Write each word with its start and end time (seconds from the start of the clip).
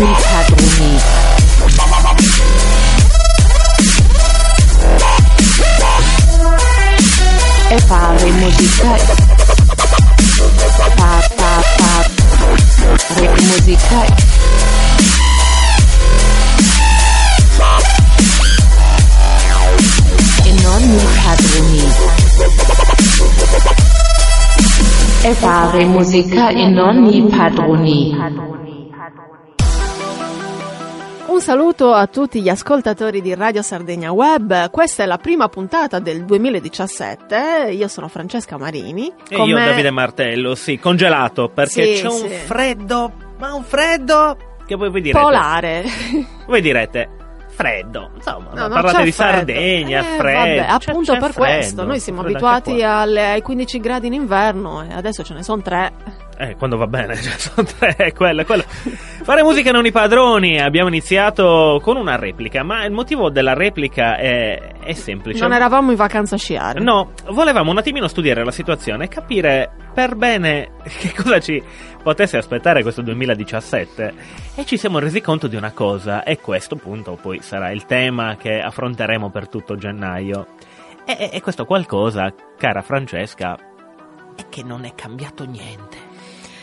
nonni 0.00 0.14
padroni. 0.14 0.98
E 7.68 7.78
fare 7.80 8.30
musica. 8.32 8.96
Pa, 10.96 11.28
pa, 11.36 11.62
pa. 11.76 11.92
Re 13.14 13.28
musica. 13.42 14.04
E 20.44 20.52
nonni 20.62 21.04
padroni. 21.22 21.92
E 25.22 25.34
fare 25.34 25.84
musica 25.84 26.48
e 26.48 26.68
nonni 26.68 27.22
padroni. 27.28 28.69
Un 31.40 31.46
saluto 31.46 31.94
a 31.94 32.06
tutti 32.06 32.42
gli 32.42 32.50
ascoltatori 32.50 33.22
di 33.22 33.34
Radio 33.34 33.62
Sardegna 33.62 34.12
Web. 34.12 34.68
Questa 34.68 35.04
è 35.04 35.06
la 35.06 35.16
prima 35.16 35.48
puntata 35.48 35.98
del 35.98 36.26
2017. 36.26 37.70
Io 37.70 37.88
sono 37.88 38.08
Francesca 38.08 38.58
Marini. 38.58 39.10
E 39.26 39.42
io 39.42 39.56
me- 39.56 39.64
Davide 39.64 39.90
Martello, 39.90 40.54
sì, 40.54 40.78
congelato, 40.78 41.48
perché 41.48 41.96
Sì, 41.96 42.02
c'è 42.02 42.08
un 42.08 42.18
sì. 42.18 42.28
freddo, 42.28 43.12
ma 43.38 43.54
un 43.54 43.62
freddo 43.62 44.36
che 44.66 44.74
voi, 44.74 44.90
voi 44.90 45.00
direte. 45.00 45.18
polare. 45.24 45.84
Voi 46.46 46.60
direte, 46.60 47.08
freddo, 47.48 48.10
insomma, 48.16 48.50
No, 48.52 48.68
parlate 48.68 49.02
di 49.04 49.10
freddo. 49.12 49.32
Sardegna, 49.36 50.00
Eh, 50.00 50.18
freddo. 50.18 50.38
Vabbè, 50.40 50.66
appunto 50.68 51.12
c'è 51.14 51.18
per 51.20 51.32
freddo, 51.32 51.52
questo. 51.54 51.84
Noi 51.86 52.00
siamo 52.00 52.20
abituati 52.20 52.82
alle- 52.82 53.30
ai 53.30 53.40
15 53.40 53.80
gradi 53.80 54.08
in 54.08 54.12
inverno 54.12 54.82
e 54.82 54.92
adesso 54.92 55.22
ce 55.22 55.32
ne 55.32 55.42
sono 55.42 55.62
tre. 55.62 55.90
Eh, 56.40 56.56
quando 56.56 56.78
va 56.78 56.86
bene, 56.86 57.16
cioè, 57.20 57.32
sono 57.36 57.66
tre, 57.66 57.94
è 57.96 58.12
quello, 58.14 58.40
è 58.40 58.44
quello. 58.46 58.62
Fare 58.66 59.42
musica 59.42 59.72
non 59.72 59.84
i 59.84 59.92
padroni, 59.92 60.58
abbiamo 60.58 60.88
iniziato 60.88 61.78
con 61.82 61.98
una 61.98 62.16
replica, 62.16 62.62
ma 62.62 62.82
il 62.86 62.92
motivo 62.92 63.28
della 63.28 63.52
replica 63.52 64.16
è, 64.16 64.72
è 64.80 64.92
semplice. 64.94 65.42
Non 65.42 65.52
eravamo 65.52 65.90
in 65.90 65.98
vacanza 65.98 66.36
a 66.36 66.38
sciare. 66.38 66.80
No, 66.80 67.10
volevamo 67.28 67.70
un 67.70 67.76
attimino 67.76 68.08
studiare 68.08 68.42
la 68.42 68.52
situazione 68.52 69.04
e 69.04 69.08
capire 69.08 69.70
per 69.92 70.14
bene 70.16 70.70
che 70.98 71.12
cosa 71.14 71.38
ci 71.40 71.62
potesse 72.02 72.38
aspettare 72.38 72.80
questo 72.80 73.02
2017 73.02 74.14
e 74.54 74.64
ci 74.64 74.78
siamo 74.78 74.98
resi 74.98 75.20
conto 75.20 75.46
di 75.46 75.56
una 75.56 75.72
cosa 75.72 76.22
e 76.22 76.38
questo 76.38 76.76
appunto 76.76 77.18
poi 77.20 77.42
sarà 77.42 77.70
il 77.70 77.84
tema 77.84 78.36
che 78.36 78.60
affronteremo 78.60 79.28
per 79.28 79.46
tutto 79.46 79.76
gennaio. 79.76 80.46
E- 81.04 81.28
e 81.34 81.40
questo 81.42 81.66
qualcosa, 81.66 82.32
cara 82.56 82.80
Francesca, 82.80 83.58
è 84.36 84.48
che 84.48 84.62
non 84.62 84.84
è 84.86 84.94
cambiato 84.94 85.44
niente. 85.44 86.09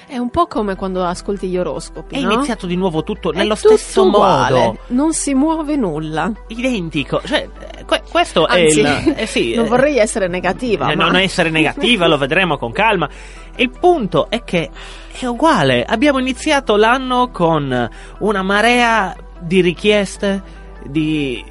È 0.10 0.18
un 0.18 0.30
po' 0.30 0.48
come 0.48 0.76
quando 0.76 1.04
ascolti 1.04 1.50
gli 1.50 1.58
oroscopi. 1.58 2.16
È 2.16 2.22
no? 2.22 2.32
iniziato 2.32 2.66
di 2.66 2.78
nuovo 2.78 3.04
tutto 3.04 3.34
È 3.34 3.36
nello 3.36 3.56
tutto 3.56 3.76
stesso 3.76 4.08
uguale, 4.08 4.60
modo, 4.60 4.78
Non 4.88 5.14
si 5.14 5.34
muove 5.34 5.76
nulla. 5.76 6.32
identico. 6.48 7.22
Cioè, 7.26 7.50
eh, 7.78 7.84
que- 7.84 8.04
questo 8.10 8.46
Anzi, 8.46 8.80
è 8.80 9.02
il... 9.02 9.14
eh 9.18 9.26
sì, 9.26 9.54
non 9.56 9.66
eh, 9.66 9.68
vorrei 9.68 9.98
essere 9.98 10.30
negativa. 10.30 10.90
Eh, 10.90 10.96
ma... 10.96 11.04
Non 11.04 11.18
essere 11.18 11.50
negativa, 11.50 12.08
lo 12.08 12.18
vedremo 12.18 12.58
con 12.58 12.72
calma. 12.72 13.10
Il 13.58 13.70
punto 13.70 14.30
è 14.30 14.46
che 14.46 14.70
è 15.12 15.26
uguale. 15.26 15.84
Abbiamo 15.84 16.20
iniziato 16.20 16.78
l'anno 16.78 17.30
con 17.30 17.90
una 18.20 18.42
marea 18.44 19.14
di 19.42 19.60
richieste 19.60 20.42
di 20.86 21.44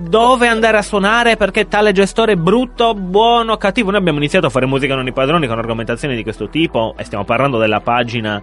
dove 0.00 0.46
andare 0.46 0.76
a 0.76 0.82
suonare 0.82 1.36
perché 1.36 1.68
tale 1.68 1.92
gestore 1.92 2.32
è 2.32 2.36
brutto, 2.36 2.94
buono, 2.94 3.56
cattivo. 3.56 3.90
Noi 3.90 4.00
abbiamo 4.00 4.18
iniziato 4.18 4.46
a 4.46 4.50
fare 4.50 4.66
musica 4.66 4.94
non 4.94 5.06
i 5.06 5.12
padroni 5.12 5.46
con 5.46 5.58
argomentazioni 5.58 6.14
di 6.14 6.22
questo 6.22 6.48
tipo 6.48 6.94
e 6.96 7.04
stiamo 7.04 7.24
parlando 7.24 7.58
della 7.58 7.80
pagina 7.80 8.42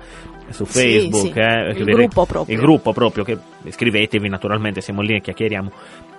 su 0.50 0.66
Sì, 0.66 0.80
Facebook, 0.80 1.34
sì. 1.34 1.40
eh, 1.40 1.70
Il 1.78 1.86
gruppo 1.86 2.26
proprio. 2.26 2.56
Il 2.56 2.62
gruppo 2.62 2.94
proprio 2.94 3.24
che 3.24 3.38
iscrivetevi 3.64 4.30
naturalmente, 4.30 4.82
siamo 4.82 5.02
lì 5.02 5.16
e 5.16 5.22
chiacchieriamo. 5.22 5.72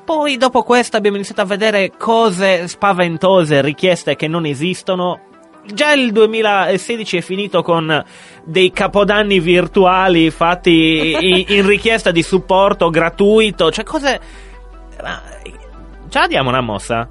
Poi 0.05 0.37
dopo 0.37 0.63
questo 0.63 0.97
abbiamo 0.97 1.17
iniziato 1.17 1.41
a 1.41 1.47
vedere 1.47 1.93
cose 1.97 2.69
spaventose, 2.69 3.61
richieste 3.61 4.17
che 4.17 4.29
non 4.29 4.47
esistono. 4.47 5.21
Già 5.67 5.93
il 5.93 6.13
2016 6.13 7.17
è 7.17 7.21
finito 7.23 7.63
con 7.63 8.05
dei 8.45 8.71
capodanni 8.71 9.41
virtuali 9.41 10.31
fatti 10.31 11.11
in, 11.19 11.45
in 11.49 11.67
richiesta 11.67 12.13
di 12.13 12.23
supporto 12.23 12.89
gratuito, 12.89 13.71
cioè 13.71 13.85
cose... 13.85 14.45
Ma, 15.03 15.23
ce 16.09 16.19
la 16.19 16.27
diamo 16.27 16.49
una 16.49 16.61
mossa? 16.61 17.09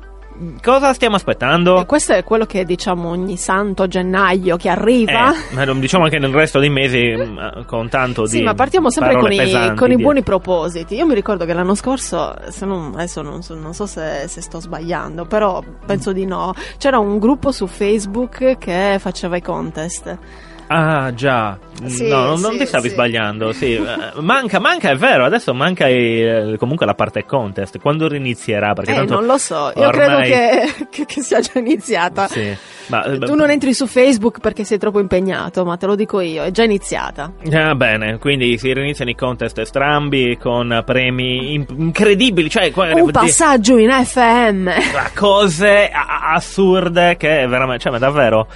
Cosa 0.61 0.93
stiamo 0.93 1.15
aspettando? 1.15 1.79
E 1.79 1.85
questo 1.85 2.11
è 2.11 2.23
quello 2.25 2.45
che 2.45 2.65
diciamo 2.65 3.07
ogni 3.07 3.37
santo 3.37 3.87
gennaio 3.87 4.57
che 4.57 4.67
arriva. 4.67 5.31
Eh, 5.31 5.53
ma 5.53 5.63
non 5.63 5.79
diciamo 5.79 6.03
anche 6.03 6.19
nel 6.19 6.33
resto 6.33 6.59
dei 6.59 6.69
mesi 6.69 7.15
mm, 7.15 7.61
con 7.65 7.87
tanto 7.87 8.25
Sì, 8.25 8.39
di 8.39 8.43
ma 8.43 8.53
partiamo 8.53 8.89
sempre 8.89 9.17
con 9.17 9.31
i, 9.31 9.73
con 9.75 9.91
i 9.91 9.95
buoni 9.95 10.23
propositi. 10.23 10.95
Io 10.95 11.05
mi 11.05 11.13
ricordo 11.13 11.45
che 11.45 11.53
l'anno 11.53 11.73
scorso, 11.73 12.35
se 12.49 12.65
non, 12.65 12.91
adesso 12.95 13.21
non 13.21 13.43
so, 13.43 13.55
non 13.55 13.73
so 13.73 13.85
se, 13.85 14.25
se 14.27 14.41
sto 14.41 14.59
sbagliando, 14.59 15.23
però 15.23 15.63
penso 15.85 16.11
di 16.11 16.25
no. 16.25 16.53
C'era 16.77 16.99
un 16.99 17.17
gruppo 17.17 17.53
su 17.53 17.65
Facebook 17.65 18.57
che 18.57 18.97
faceva 18.99 19.37
i 19.37 19.41
contest. 19.41 20.17
Ah, 20.67 21.13
già. 21.13 21.57
Sì, 21.85 22.07
no, 22.07 22.23
non, 22.25 22.39
non 22.39 22.51
sì, 22.53 22.57
ti 22.59 22.65
stavi 22.65 22.87
sì. 22.87 22.93
sbagliando. 22.93 23.51
Sì. 23.51 23.73
Eh, 23.75 23.83
manca, 24.21 24.59
manca, 24.59 24.89
è 24.89 24.95
vero. 24.95 25.25
Adesso 25.25 25.53
manca 25.53 25.87
i- 25.87 26.55
comunque 26.57 26.85
la 26.85 26.93
parte 26.95 27.25
contest. 27.25 27.79
Quando 27.79 28.07
rinizierà? 28.07 28.73
Perché 28.73 28.93
Eh, 28.93 29.03
non 29.05 29.25
lo 29.25 29.37
so, 29.37 29.71
io 29.75 29.87
ormai- 29.87 29.91
credo 29.93 30.17
che, 30.21 30.87
che- 30.89 31.05
che 31.05 31.21
sia 31.21 31.39
già 31.41 31.59
iniziata. 31.59 32.27
Sì. 32.27 32.55
Ma, 32.87 33.03
eh, 33.03 33.17
Tu 33.19 33.35
non 33.35 33.49
entri 33.49 33.73
su 33.73 33.87
Facebook 33.87 34.39
perché 34.39 34.63
sei 34.63 34.77
troppo 34.77 34.99
impegnato, 34.99 35.65
ma 35.65 35.75
te 35.75 35.85
lo 35.85 35.95
dico 35.95 36.19
io, 36.19 36.43
è 36.43 36.51
già 36.51 36.63
iniziata. 36.63 37.31
Ah, 37.51 37.75
bene, 37.75 38.17
quindi 38.19 38.57
si 38.57 38.71
riniziano 38.73 39.09
i 39.11 39.15
contest 39.15 39.59
strambi 39.63 40.37
con 40.39 40.81
premi 40.85 41.53
in- 41.55 41.65
incredibili, 41.77 42.49
cioè 42.49 42.71
Un 42.75 43.11
passaggio 43.11 43.77
in 43.77 43.89
FM. 43.91 44.69
cose 45.15 45.89
assurde 45.91 47.17
che 47.17 47.45
veramente, 47.47 47.81
cioè, 47.83 47.91
ma 47.91 47.97
davvero. 47.99 48.47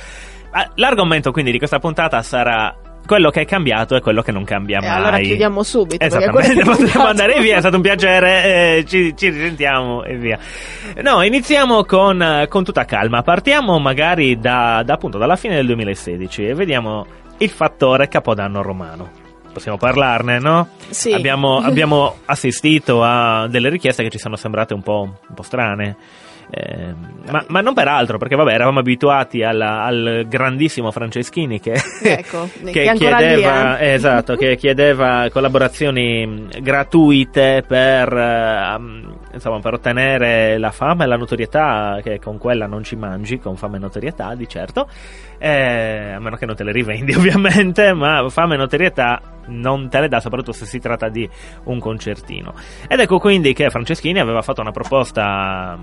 Ah, 0.52 0.70
L'argomento 0.76 1.32
quindi 1.32 1.52
di 1.52 1.58
questa 1.58 1.80
puntata 1.80 2.22
sarà 2.22 2.76
quello 3.06 3.32
che 3.32 3.42
è 3.42 3.46
cambiato 3.46 3.96
e 3.96 4.02
quello 4.02 4.22
che 4.22 4.32
non 4.32 4.44
cambia 4.44 4.80
mai. 4.80 4.90
allora 4.90 5.18
chiudiamo 5.18 5.64
subito. 5.64 6.06
Esattamente, 6.06 6.64
cambiato- 6.64 7.02
andare 7.02 7.40
via, 7.42 7.56
è 7.56 7.60
stato 7.60 7.78
un 7.78 7.82
piacere, 7.82 8.44
eh, 8.78 8.86
ci, 8.86 9.16
ci 9.18 9.30
risentiamo 9.30 10.04
e 10.04 10.16
via. 10.16 10.38
No, 11.02 11.24
iniziamo 11.24 11.86
con, 11.86 12.22
eh, 12.22 12.48
con 12.48 12.64
tutta 12.64 12.86
calma, 12.86 13.24
partiamo 13.24 13.80
magari 13.80 14.38
da, 14.40 14.84
da, 14.86 14.94
appunto 14.94 15.18
dalla 15.18 15.36
fine 15.36 15.56
del 15.56 15.66
2016 15.66 16.46
e 16.46 16.54
vediamo 16.54 17.06
il 17.40 17.50
fattore 17.50 18.08
Capodanno 18.08 18.62
romano. 18.62 19.10
Possiamo 19.52 19.78
parlarne, 19.78 20.38
no? 20.38 20.68
Sì. 20.90 21.12
Abbiamo, 21.12 21.58
abbiamo 21.58 22.18
assistito 22.26 23.04
a 23.04 23.48
delle 23.48 23.70
richieste 23.70 24.04
che 24.04 24.12
ci 24.12 24.20
sono 24.20 24.36
sembrate 24.36 24.76
un 24.76 24.84
po', 24.84 25.02
un 25.02 25.34
po' 25.34 25.42
strane. 25.42 25.98
Eh, 26.52 26.94
ma, 27.30 27.44
ma 27.48 27.62
non 27.62 27.76
per 27.76 27.88
altro, 27.88 28.18
perché 28.18 28.36
vabbè, 28.36 28.52
eravamo 28.54 28.80
abituati 28.80 29.44
alla- 29.44 29.84
al 29.84 30.26
grandissimo 30.28 30.90
Franceschini 30.92 31.60
che, 31.60 31.80
Ecco, 32.02 32.50
che 32.66 32.72
che 32.72 32.92
lì, 32.92 32.98
chiedeva, 32.98 33.78
eh. 33.78 33.94
esatto, 33.94 34.36
che 34.36 34.56
chiedeva 34.56 35.28
collaborazioni 35.32 36.26
mh, 36.26 36.62
gratuite 36.62 37.64
per, 37.68 38.12
eh, 38.12 38.80
insomma, 39.34 39.60
per 39.60 39.74
ottenere 39.76 40.58
la 40.58 40.72
fama 40.72 41.04
e 41.04 41.08
la 41.08 41.18
notorietà, 41.18 42.00
che 42.02 42.20
con 42.20 42.40
quella 42.40 42.66
non 42.66 42.84
ci 42.84 42.96
mangi, 42.96 43.38
con 43.38 43.56
fama 43.56 43.76
e 43.76 43.80
notorietà, 43.80 44.34
di 44.34 44.48
certo, 44.48 44.88
eh, 45.38 46.14
a 46.16 46.20
meno 46.20 46.36
che 46.36 46.48
non 46.48 46.56
te 46.56 46.64
le 46.64 46.72
rivendi 46.72 47.14
ovviamente, 47.16 47.94
ma 47.94 48.28
fama 48.30 48.56
e 48.56 48.58
notorietà 48.58 49.22
non 49.50 49.88
te 49.90 50.00
le 50.00 50.08
dà, 50.08 50.20
soprattutto 50.20 50.52
se 50.54 50.66
si 50.66 50.80
tratta 50.80 51.10
di 51.10 51.30
un 51.66 51.80
concertino. 51.80 52.56
Ed 52.88 53.00
ecco 53.00 53.20
quindi 53.20 53.54
che 53.54 53.70
Franceschini 53.70 54.20
aveva 54.20 54.42
fatto 54.42 54.62
una 54.62 54.72
proposta. 54.72 55.78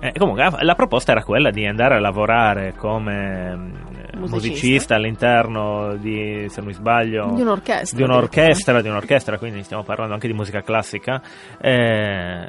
Eh, 0.00 0.12
comunque, 0.18 0.48
la 0.62 0.74
proposta 0.74 1.12
era 1.12 1.22
quella 1.22 1.50
di 1.50 1.66
andare 1.66 1.96
a 1.96 2.00
lavorare 2.00 2.74
come 2.76 3.54
mm, 3.56 3.72
Musicista. 4.20 4.34
musicista 4.34 4.94
all'interno 4.96 5.94
di, 5.96 6.46
se 6.48 6.60
non 6.60 6.68
mi 6.68 6.74
sbaglio, 6.74 7.32
Di 7.34 7.42
un'orchestra. 7.42 7.96
di 7.96 8.02
un'orchestra, 8.02 8.82
di 8.82 8.88
un'orchestra, 8.88 9.38
quindi 9.38 9.62
stiamo 9.62 9.82
parlando 9.82 10.14
anche 10.14 10.26
di 10.26 10.32
musica 10.34 10.62
classica. 10.62 11.22
eh, 11.60 12.48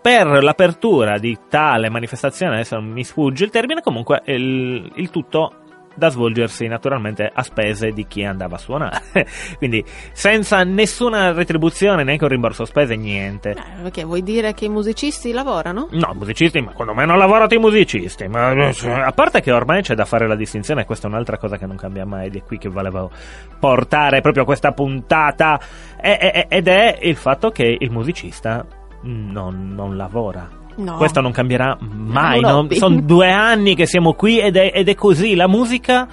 per 0.00 0.42
l'apertura 0.42 1.18
di 1.18 1.36
tale 1.48 1.90
manifestazione, 1.90 2.54
adesso 2.54 2.80
mi 2.80 3.04
sfugge 3.04 3.44
il 3.44 3.50
termine, 3.50 3.82
comunque 3.82 4.22
il, 4.26 4.90
il 4.94 5.10
tutto 5.10 5.52
da 5.98 6.08
svolgersi 6.08 6.66
naturalmente 6.66 7.30
a 7.30 7.42
spese 7.42 7.90
di 7.90 8.06
chi 8.06 8.24
andava 8.24 8.54
a 8.54 8.58
suonare. 8.58 9.02
Quindi 9.58 9.84
senza 10.12 10.62
nessuna 10.62 11.32
retribuzione, 11.32 12.04
neanche 12.04 12.24
un 12.24 12.30
rimborso 12.30 12.64
spese, 12.64 12.96
niente. 12.96 13.50
Eh, 13.50 13.82
perché 13.82 14.04
vuoi 14.04 14.22
dire 14.22 14.54
che 14.54 14.64
i 14.64 14.68
musicisti 14.68 15.32
lavorano? 15.32 15.88
No, 15.90 16.14
musicisti, 16.14 16.60
ma 16.60 16.72
quando 16.72 16.94
mai 16.94 17.04
hanno 17.04 17.16
lavorato 17.16 17.54
i 17.54 17.58
musicisti? 17.58 18.26
Ma, 18.28 18.50
a 18.50 19.12
parte 19.12 19.40
che 19.40 19.52
ormai 19.52 19.82
c'è 19.82 19.94
da 19.94 20.04
fare 20.04 20.26
la 20.26 20.36
distinzione, 20.36 20.84
questa 20.84 21.08
è 21.08 21.10
un'altra 21.10 21.36
cosa 21.36 21.58
che 21.58 21.66
non 21.66 21.76
cambia 21.76 22.06
mai, 22.06 22.28
ed 22.28 22.36
è 22.36 22.42
qui 22.44 22.58
che 22.58 22.68
volevo 22.68 23.10
portare 23.58 24.20
proprio 24.20 24.44
questa 24.44 24.72
puntata, 24.72 25.60
ed 26.00 26.68
è 26.68 26.98
il 27.02 27.16
fatto 27.16 27.50
che 27.50 27.76
il 27.78 27.90
musicista 27.90 28.64
non, 29.02 29.74
non 29.74 29.96
lavora. 29.96 30.66
No. 30.78 30.96
Questo 30.96 31.20
non 31.20 31.32
cambierà 31.32 31.76
mai. 31.80 32.40
No? 32.40 32.66
Sono 32.70 33.00
due 33.00 33.30
anni 33.30 33.74
che 33.74 33.86
siamo 33.86 34.14
qui 34.14 34.38
ed 34.38 34.56
è, 34.56 34.70
ed 34.72 34.88
è 34.88 34.94
così. 34.94 35.34
La 35.34 35.48
musica 35.48 36.06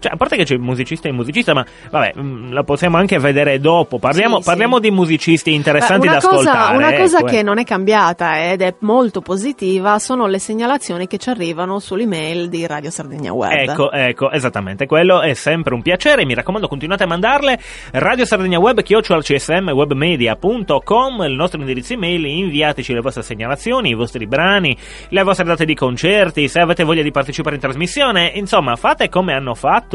Cioè, 0.00 0.12
a 0.12 0.16
parte 0.16 0.36
che 0.36 0.44
c'è 0.44 0.54
il 0.54 0.60
musicista 0.60 1.06
e 1.06 1.10
il 1.10 1.16
musicista, 1.16 1.52
ma 1.52 1.64
vabbè, 1.90 2.14
mh, 2.14 2.52
la 2.52 2.62
possiamo 2.62 2.96
anche 2.96 3.18
vedere 3.18 3.60
dopo. 3.60 3.98
Parliamo, 3.98 4.38
Sì, 4.38 4.44
parliamo 4.44 4.76
sì. 4.76 4.82
di 4.82 4.90
musicisti 4.90 5.52
interessanti 5.52 6.06
Beh, 6.06 6.14
da 6.14 6.20
cosa, 6.20 6.50
ascoltare. 6.50 6.76
una 6.76 6.92
cosa 6.94 7.18
ecco, 7.18 7.26
eh. 7.26 7.30
che 7.30 7.42
non 7.42 7.58
è 7.58 7.64
cambiata 7.64 8.50
ed 8.50 8.62
è 8.62 8.74
molto 8.80 9.20
positiva 9.20 9.98
sono 9.98 10.26
le 10.26 10.38
segnalazioni 10.38 11.06
che 11.06 11.18
ci 11.18 11.28
arrivano 11.28 11.78
sull'email 11.78 12.48
di 12.48 12.66
Radio 12.66 12.90
Sardegna 12.90 13.32
Web. 13.32 13.52
Ecco, 13.52 13.92
ecco, 13.92 14.30
esattamente, 14.30 14.86
quello 14.86 15.20
è 15.20 15.34
sempre 15.34 15.74
un 15.74 15.82
piacere, 15.82 16.24
mi 16.24 16.34
raccomando 16.34 16.66
continuate 16.66 17.02
a 17.02 17.06
mandarle, 17.06 17.58
Radio 17.92 18.24
Sardegna 18.24 18.58
Web, 18.58 18.82
chiocciola 18.82 19.20
csm, 19.20 19.68
webmedia.com, 19.70 21.22
il 21.22 21.34
nostro 21.34 21.60
indirizzo 21.60 21.92
email, 21.92 22.24
inviateci 22.24 22.94
le 22.94 23.00
vostre 23.00 23.22
segnalazioni, 23.22 23.90
i 23.90 23.94
vostri 23.94 24.26
brani, 24.26 24.76
le 25.08 25.22
vostre 25.22 25.44
date 25.44 25.64
di 25.64 25.74
concerti, 25.74 26.48
se 26.48 26.60
avete 26.60 26.84
voglia 26.84 27.02
di 27.02 27.10
partecipare 27.10 27.56
in 27.56 27.60
trasmissione, 27.60 28.32
insomma, 28.34 28.76
fate 28.76 29.08
come 29.08 29.34
hanno 29.34 29.54
fatto 29.54 29.89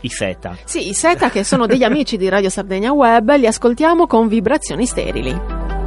i 0.00 0.08
Seta. 0.08 0.56
Sì, 0.64 0.88
i 0.88 0.94
Seta 0.94 1.30
che 1.30 1.44
sono 1.44 1.66
degli 1.66 1.84
amici 1.84 2.16
di 2.16 2.28
Radio 2.28 2.50
Sardegna 2.50 2.92
Web, 2.92 3.36
li 3.36 3.46
ascoltiamo 3.46 4.06
con 4.06 4.28
vibrazioni 4.28 4.86
sterili. 4.86 5.77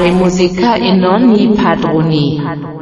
Più. 0.00 0.06
E 0.06 0.10
fare 0.10 0.10
musica 0.12 0.76
in 0.76 1.04
ogni 1.04 1.52
padroni. 1.54 2.79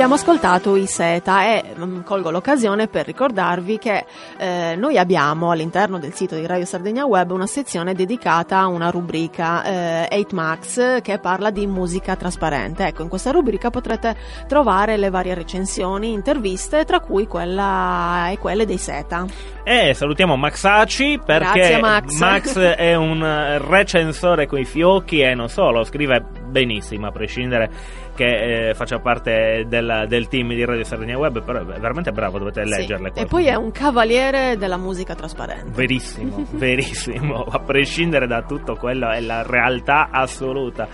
Abbiamo 0.00 0.18
ascoltato 0.18 0.76
i 0.76 0.86
Seta 0.86 1.44
e 1.44 1.74
mm, 1.78 2.00
colgo 2.04 2.30
l'occasione 2.30 2.88
per 2.88 3.04
ricordarvi 3.04 3.76
che 3.76 4.06
eh, 4.38 4.74
noi 4.74 4.96
abbiamo 4.96 5.50
all'interno 5.50 5.98
del 5.98 6.14
sito 6.14 6.36
di 6.36 6.46
Radio 6.46 6.64
Sardegna 6.64 7.04
Web 7.04 7.32
una 7.32 7.46
sezione 7.46 7.92
dedicata 7.92 8.60
a 8.60 8.66
una 8.66 8.88
rubrica 8.88 10.08
eh, 10.08 10.08
8max 10.10 11.02
che 11.02 11.18
parla 11.18 11.50
di 11.50 11.66
musica 11.66 12.16
trasparente. 12.16 12.86
Ecco, 12.86 13.02
in 13.02 13.10
questa 13.10 13.30
rubrica 13.30 13.68
potrete 13.68 14.16
trovare 14.48 14.96
le 14.96 15.10
varie 15.10 15.34
recensioni, 15.34 16.12
interviste, 16.12 16.86
tra 16.86 17.00
cui 17.00 17.26
quella 17.26 18.30
e 18.30 18.38
quelle 18.38 18.64
dei 18.64 18.78
Seta. 18.78 19.26
E 19.62 19.92
salutiamo 19.92 20.34
Max 20.34 20.64
Aci 20.64 21.20
perché 21.22 21.76
Grazie, 21.78 22.16
Max. 22.18 22.58
è 22.58 22.94
un 22.94 23.22
recensore 23.68 24.46
coi 24.46 24.64
fiocchi 24.64 25.20
e 25.20 25.34
non 25.34 25.50
solo, 25.50 25.84
scrive 25.84 26.39
benissimo 26.50 27.06
a 27.06 27.10
prescindere 27.10 27.70
che 28.14 28.68
eh, 28.68 28.74
faccia 28.74 28.98
parte 28.98 29.64
del, 29.66 30.04
del 30.08 30.28
team 30.28 30.48
di 30.48 30.64
Radio 30.64 30.84
Sardegna 30.84 31.16
Web, 31.16 31.42
però 31.42 31.60
è 31.60 31.64
veramente 31.78 32.10
bravo, 32.12 32.38
dovete 32.38 32.64
Sì. 32.66 32.70
leggerle. 32.76 33.12
E 33.14 33.24
poi 33.26 33.46
è 33.46 33.54
un 33.54 33.70
cavaliere 33.70 34.56
della 34.58 34.76
musica 34.76 35.14
trasparente. 35.14 35.70
Verissimo, 35.72 36.44
verissimo, 36.52 37.42
a 37.44 37.58
prescindere 37.60 38.26
da 38.26 38.42
tutto 38.42 38.74
quello 38.76 39.08
è 39.10 39.20
la 39.20 39.42
realtà 39.42 40.08
assoluta. 40.10 40.86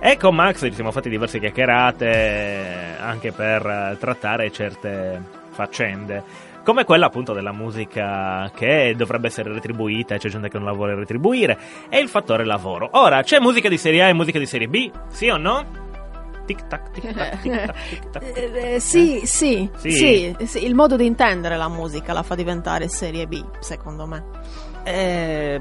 E 0.00 0.16
con 0.16 0.34
Max 0.34 0.62
ci 0.62 0.72
siamo 0.72 0.90
fatti 0.92 1.10
diverse 1.10 1.38
chiacchierate 1.38 2.96
anche 2.98 3.32
per 3.32 3.66
eh, 3.66 3.96
trattare 3.98 4.50
certe 4.50 5.20
faccende. 5.50 6.48
Come 6.62 6.84
quella 6.84 7.06
appunto 7.06 7.32
della 7.32 7.52
musica 7.52 8.50
che 8.54 8.94
dovrebbe 8.96 9.28
essere 9.28 9.52
retribuita 9.52 10.14
e 10.14 10.18
c'è 10.18 10.28
gente 10.28 10.48
che 10.48 10.58
non 10.58 10.66
la 10.66 10.72
vuole 10.72 10.94
retribuire. 10.94 11.58
E 11.88 11.98
il 11.98 12.08
fattore 12.08 12.44
lavoro. 12.44 12.88
Ora, 12.92 13.22
c'è 13.22 13.38
musica 13.40 13.68
di 13.68 13.78
serie 13.78 14.02
A 14.02 14.08
e 14.08 14.12
musica 14.12 14.38
di 14.38 14.46
serie 14.46 14.68
B? 14.68 14.90
Sì 15.08 15.28
o 15.28 15.36
no? 15.36 15.88
Tic 16.44 16.66
tac, 16.66 16.90
tic 16.90 17.12
tac, 17.14 17.40
tic 17.40 17.64
tac, 17.64 17.76
tic 17.88 18.10
tac. 18.10 18.22
Eh, 18.34 18.74
eh, 18.74 18.80
sì, 18.80 19.20
sì, 19.24 19.68
Sì. 19.76 19.90
sì, 19.90 20.36
sì, 20.44 20.64
il 20.66 20.74
modo 20.74 20.96
di 20.96 21.06
intendere 21.06 21.56
la 21.56 21.68
musica 21.68 22.12
la 22.12 22.22
fa 22.22 22.34
diventare 22.34 22.88
serie 22.88 23.26
B, 23.26 23.42
secondo 23.60 24.06
me. 24.06 24.24
Eh, 24.84 25.60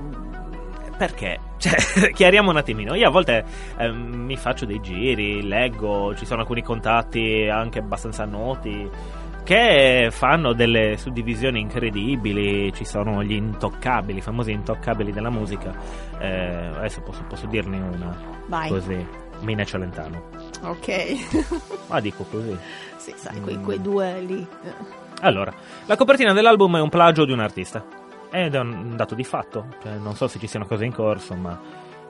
perché? 0.98 1.40
Cioè, 1.58 1.76
chiariamo 2.12 2.50
un 2.50 2.58
attimino. 2.58 2.96
Io 2.96 3.08
a 3.08 3.12
volte 3.12 3.46
ehm, 3.78 3.96
mi 4.26 4.36
faccio 4.36 4.66
dei 4.66 4.82
giri, 4.82 5.48
leggo, 5.48 6.16
ci 6.16 6.26
sono 6.26 6.42
alcuni 6.42 6.62
contatti 6.64 7.48
anche 7.50 7.80
abbastanza 7.80 8.26
noti 8.26 8.90
che 9.50 10.10
fanno 10.12 10.54
delle 10.54 10.96
suddivisioni 10.96 11.60
incredibili. 11.60 12.72
Ci 12.72 12.86
sono 12.86 13.24
gli 13.24 13.32
intoccabili, 13.32 14.20
i 14.20 14.22
famosi 14.22 14.52
intoccabili 14.52 15.12
della 15.12 15.32
musica. 15.32 15.74
Eh, 16.20 16.68
adesso 16.76 17.02
posso, 17.02 17.24
posso 17.28 17.48
dirne 17.48 17.80
una 17.80 18.16
Vai. 18.46 18.70
così. 18.70 19.04
Mina 19.40 19.64
Celentano. 19.64 20.30
Ok. 20.62 21.88
Ma 21.90 22.00
dico 22.00 22.26
così. 22.26 22.56
sì, 22.98 23.12
sai, 23.16 23.42
quei, 23.42 23.60
quei 23.60 23.82
due 23.82 24.22
lì. 24.22 24.48
Allora, 25.22 25.52
la 25.88 25.96
copertina 25.96 26.32
dell'album 26.32 26.78
è 26.78 26.82
un 26.82 26.90
plagio 26.90 27.26
di 27.26 27.32
un 27.32 27.40
artista. 27.40 27.84
Ed 28.30 28.54
è 28.54 28.60
un 28.60 28.96
dato 28.96 29.16
di 29.16 29.24
fatto. 29.24 29.66
Cioè, 29.82 29.94
non 29.98 30.14
so 30.14 30.28
se 30.28 30.38
ci 30.38 30.46
siano 30.46 30.68
cose 30.68 30.86
in 30.86 30.94
corso, 30.94 31.34
ma. 31.34 31.60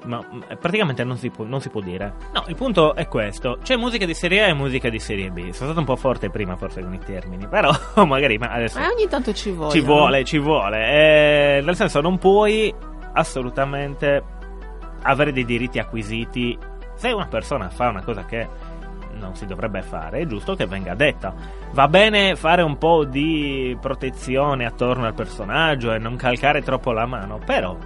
Ma 0.06 0.24
mm, 0.24 0.42
praticamente 0.60 1.04
non 1.04 1.18
si, 1.18 1.30
può, 1.30 1.46
non 1.46 1.62
si 1.62 1.70
può 1.70 1.82
dire. 1.82 2.14
No, 2.34 2.44
il 2.48 2.56
punto 2.56 2.96
è 2.96 3.08
questo: 3.08 3.60
c'è 3.62 3.76
musica 3.76 4.06
di 4.06 4.14
serie 4.14 4.44
A 4.44 4.48
e 4.48 4.54
musica 4.54 4.90
di 4.90 5.00
serie 5.00 5.30
B. 5.30 5.40
Sono 5.52 5.72
stato 5.72 5.80
un 5.80 5.86
po' 5.86 5.96
forte 5.96 6.30
prima, 6.30 6.56
forse, 6.56 6.82
con 6.82 6.94
i 6.94 7.00
termini. 7.00 7.48
Però, 7.50 7.72
magari, 8.06 8.38
ma 8.38 8.50
adesso. 8.50 8.80
Eh, 8.80 8.88
ogni 8.88 9.08
tanto 9.08 9.34
ci 9.34 9.52
vuole. 9.52 9.72
Ci 9.72 9.82
vuole, 9.82 10.24
ci 10.24 10.38
vuole. 10.38 11.58
Eh, 11.58 11.62
nel 11.62 11.76
senso, 11.76 12.02
non 12.02 12.18
puoi 12.18 12.74
assolutamente 13.14 14.24
avere 15.04 15.32
dei 15.32 15.46
diritti 15.46 15.80
acquisiti. 15.80 16.58
Se 16.96 17.12
una 17.12 17.28
persona 17.28 17.70
fa 17.70 17.88
una 17.88 18.04
cosa 18.04 18.26
che 18.26 18.48
non 19.14 19.36
si 19.36 19.46
dovrebbe 19.46 19.82
fare, 19.82 20.20
è 20.20 20.26
giusto 20.26 20.56
che 20.56 20.66
venga 20.66 20.96
detta. 20.96 21.34
Va 21.72 21.88
bene 21.88 22.36
fare 22.36 22.62
un 22.62 22.78
po' 22.78 23.06
di 23.06 23.78
protezione 23.80 24.66
attorno 24.66 25.06
al 25.06 25.14
personaggio 25.14 25.94
e 25.94 25.98
non 25.98 26.16
calcare 26.16 26.62
troppo 26.62 26.92
la 26.92 27.06
mano, 27.06 27.40
però 27.44 27.78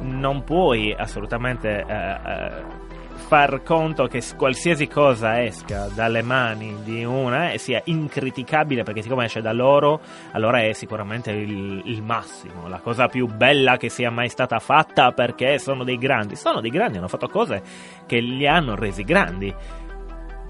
non 0.00 0.44
puoi 0.44 0.94
assolutamente 0.96 1.84
eh, 1.86 1.94
eh, 1.94 2.86
far 3.28 3.62
conto 3.62 4.06
che 4.06 4.22
qualsiasi 4.36 4.88
cosa 4.88 5.42
esca 5.42 5.88
dalle 5.94 6.22
mani 6.22 6.78
di 6.82 7.04
una 7.04 7.54
sia 7.58 7.82
incriticabile 7.84 8.84
perché 8.84 9.02
siccome 9.02 9.26
esce 9.26 9.42
da 9.42 9.52
loro 9.52 10.00
allora 10.32 10.62
è 10.62 10.72
sicuramente 10.72 11.32
il, 11.32 11.82
il, 11.84 12.02
massimo. 12.02 12.68
La 12.68 12.78
cosa 12.78 13.06
più 13.08 13.26
bella 13.26 13.76
che 13.76 13.90
sia 13.90 14.10
mai 14.10 14.30
stata 14.30 14.58
fatta 14.60 15.12
perché 15.12 15.58
sono 15.58 15.84
dei 15.84 15.98
grandi. 15.98 16.36
Sono 16.36 16.60
dei 16.60 16.70
grandi 16.70 16.96
hanno 16.96 17.08
fatto 17.08 17.28
cose 17.28 17.62
che 18.06 18.18
li 18.18 18.46
hanno 18.46 18.74
resi 18.74 19.02
grandi 19.02 19.54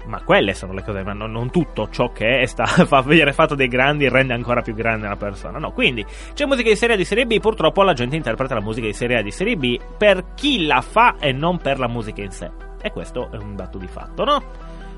ma 0.09 0.21
quelle 0.23 0.53
sono 0.53 0.73
le 0.73 0.83
cose, 0.83 1.03
ma 1.03 1.13
non, 1.13 1.31
non 1.31 1.51
tutto 1.51 1.87
ciò 1.89 2.11
che 2.11 2.41
è 2.41 2.45
sta, 2.45 2.65
fa, 2.85 3.01
viene 3.01 3.31
fatto 3.31 3.55
dei 3.55 3.67
grandi 3.67 4.09
rende 4.09 4.33
ancora 4.33 4.61
più 4.61 4.73
grande 4.73 5.05
una 5.05 5.15
persona. 5.15 5.59
No, 5.59 5.71
quindi 5.71 6.05
c'è 6.33 6.45
musica 6.45 6.69
di 6.69 6.75
serie 6.75 6.95
A 6.95 6.97
di 6.97 7.05
serie 7.05 7.25
B, 7.25 7.39
purtroppo 7.39 7.83
la 7.83 7.93
gente 7.93 8.15
interpreta 8.15 8.55
la 8.55 8.61
musica 8.61 8.87
di 8.87 8.93
serie 8.93 9.19
A 9.19 9.21
di 9.21 9.31
serie 9.31 9.55
B 9.55 9.79
per 9.97 10.33
chi 10.35 10.65
la 10.65 10.81
fa 10.81 11.15
e 11.19 11.31
non 11.31 11.59
per 11.59 11.79
la 11.79 11.87
musica 11.87 12.21
in 12.21 12.31
sé. 12.31 12.49
E 12.81 12.91
questo 12.91 13.29
è 13.31 13.37
un 13.37 13.55
dato 13.55 13.77
di 13.77 13.87
fatto, 13.87 14.23
no? 14.23 14.43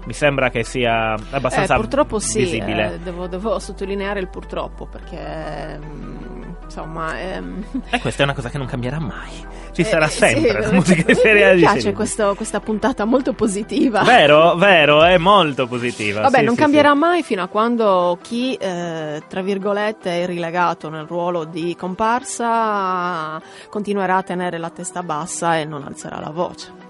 Mi 0.06 0.14
sembra 0.14 0.50
che 0.50 0.64
sia 0.64 1.14
abbastanza 1.30 1.76
eh, 1.76 1.78
purtroppo 1.78 2.18
sì, 2.18 2.40
visibile. 2.40 2.96
Eh, 2.96 3.00
devo, 3.00 3.28
devo, 3.28 3.60
sottolineare 3.60 4.20
il 4.20 4.30
purtroppo 4.30 4.88
perché 4.88 5.78
mm, 5.78 6.41
insomma 6.64 7.20
ehm... 7.20 7.64
e 7.90 8.00
questa 8.00 8.22
è 8.22 8.26
una 8.26 8.34
cosa 8.34 8.50
che 8.50 8.58
non 8.58 8.68
cambierà 8.68 9.00
mai. 9.00 9.60
Ci 9.72 9.86
sarà 9.86 10.08
eh, 10.08 10.10
sempre 10.10 10.64
sì, 10.64 10.68
la 10.68 10.72
musica 10.74 11.04
di 11.04 11.16
serie 11.16 11.54
mi 11.54 11.60
piace 11.60 11.94
questo, 11.94 12.36
questa 12.36 12.60
puntata 12.60 13.06
molto 13.06 13.34
positiva. 13.34 14.04
Vero? 14.04 14.56
Vero? 14.56 15.04
È 15.04 15.18
molto 15.18 15.66
positiva. 15.68 16.22
Vabbè 16.22 16.40
sì, 16.40 16.44
non 16.44 16.56
sì, 16.56 16.60
cambierà 16.60 16.94
mai 16.94 17.24
fino 17.24 17.42
a 17.42 17.48
quando 17.48 18.18
chi 18.22 18.56
eh, 18.56 19.22
tra 19.28 19.42
virgolette 19.42 20.24
è 20.24 20.26
rilegato 20.26 20.90
nel 20.90 21.06
ruolo 21.06 21.46
di 21.46 21.76
comparsa 21.76 23.42
continuerà 23.70 24.18
a 24.18 24.24
tenere 24.24 24.58
la 24.58 24.70
testa 24.70 25.04
bassa 25.04 25.58
e 25.58 25.66
non 25.66 25.84
alzerà 25.84 26.20
la 26.20 26.32
voce 26.32 26.81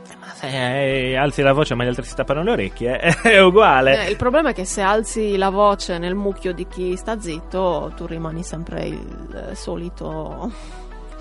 eh, 0.41 1.15
alzi 1.15 1.41
la 1.41 1.53
voce 1.53 1.75
ma 1.75 1.83
gli 1.83 1.87
altri 1.87 2.03
si 2.05 2.15
tappano 2.15 2.41
le 2.43 2.51
orecchie 2.51 2.97
è 3.21 3.39
uguale 3.41 4.05
Eh, 4.05 4.09
il 4.09 4.15
problema 4.17 4.49
è 4.49 4.53
che 4.53 4.65
se 4.65 4.81
alzi 4.81 5.37
la 5.37 5.49
voce 5.49 5.97
nel 5.97 6.15
mucchio 6.15 6.53
di 6.53 6.67
chi 6.67 6.95
sta 6.95 7.19
zitto, 7.19 7.91
tu 7.95 8.05
rimani 8.05 8.43
sempre 8.43 8.85
il 8.85 9.47
eh, 9.51 9.55
solito, 9.55 10.51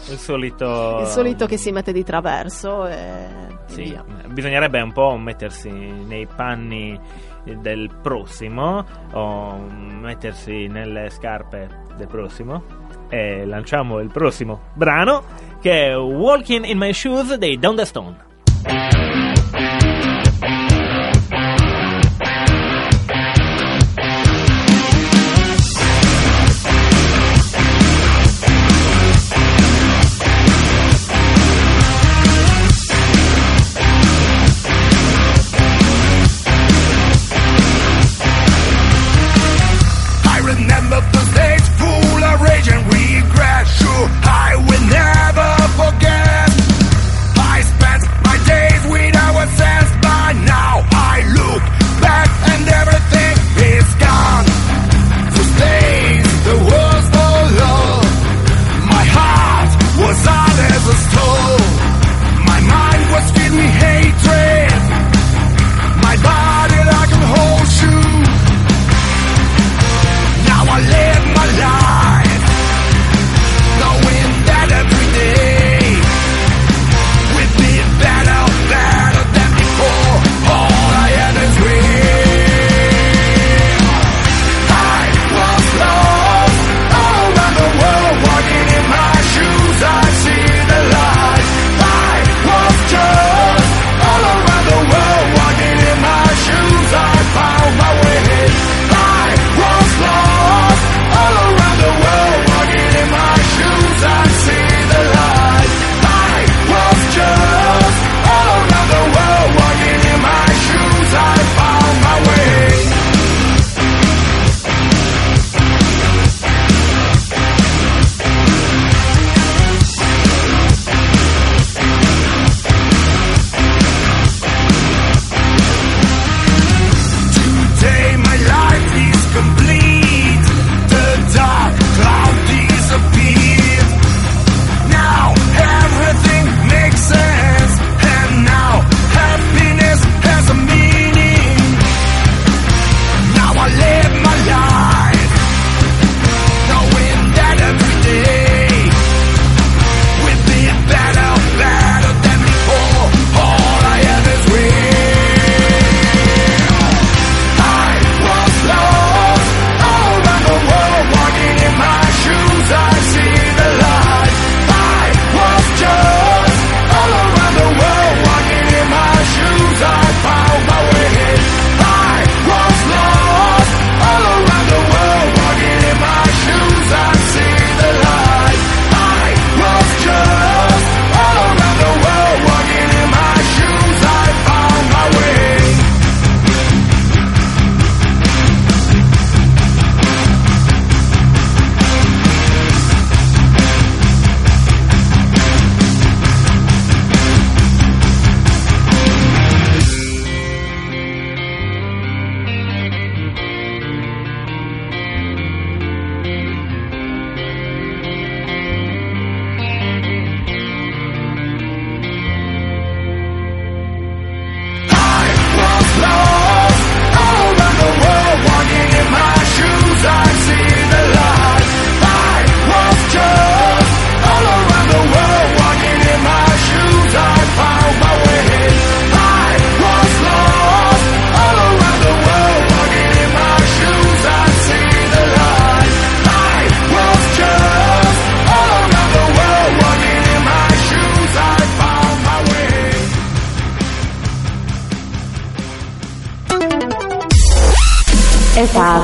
il 0.09 0.17
solito 0.19 0.99
il 1.01 1.07
solito 1.07 1.47
che 1.47 1.57
si 1.57 1.71
mette 1.73 1.93
di 1.93 2.03
traverso 2.05 2.87
e 2.87 3.27
Sì, 3.67 3.83
via. 3.83 4.05
bisognerebbe 4.29 4.81
un 4.81 4.93
po' 4.93 5.17
mettersi 5.17 5.71
nei 5.71 6.27
panni 6.27 6.99
del 7.45 7.91
prossimo 8.03 8.85
o 9.13 9.57
mettersi 10.01 10.67
nelle 10.67 11.11
scarpe 11.11 11.69
del 11.97 12.07
prossimo 12.07 12.63
e 13.09 13.45
lanciamo 13.45 13.99
il 13.99 14.11
prossimo 14.11 14.61
brano 14.75 15.25
che 15.61 15.89
è 15.89 15.97
Walking 15.99 16.65
in 16.65 16.79
My 16.79 16.93
Shoes 16.93 17.35
dei 17.35 17.59
Down 17.59 17.77
the 17.77 17.85
Stone. 17.85 18.29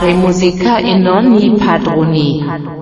Fare 0.07 0.15
musica 0.15 0.79
e 0.79 0.97
non 0.97 1.35
i 1.35 1.53
padroni. 1.57 2.76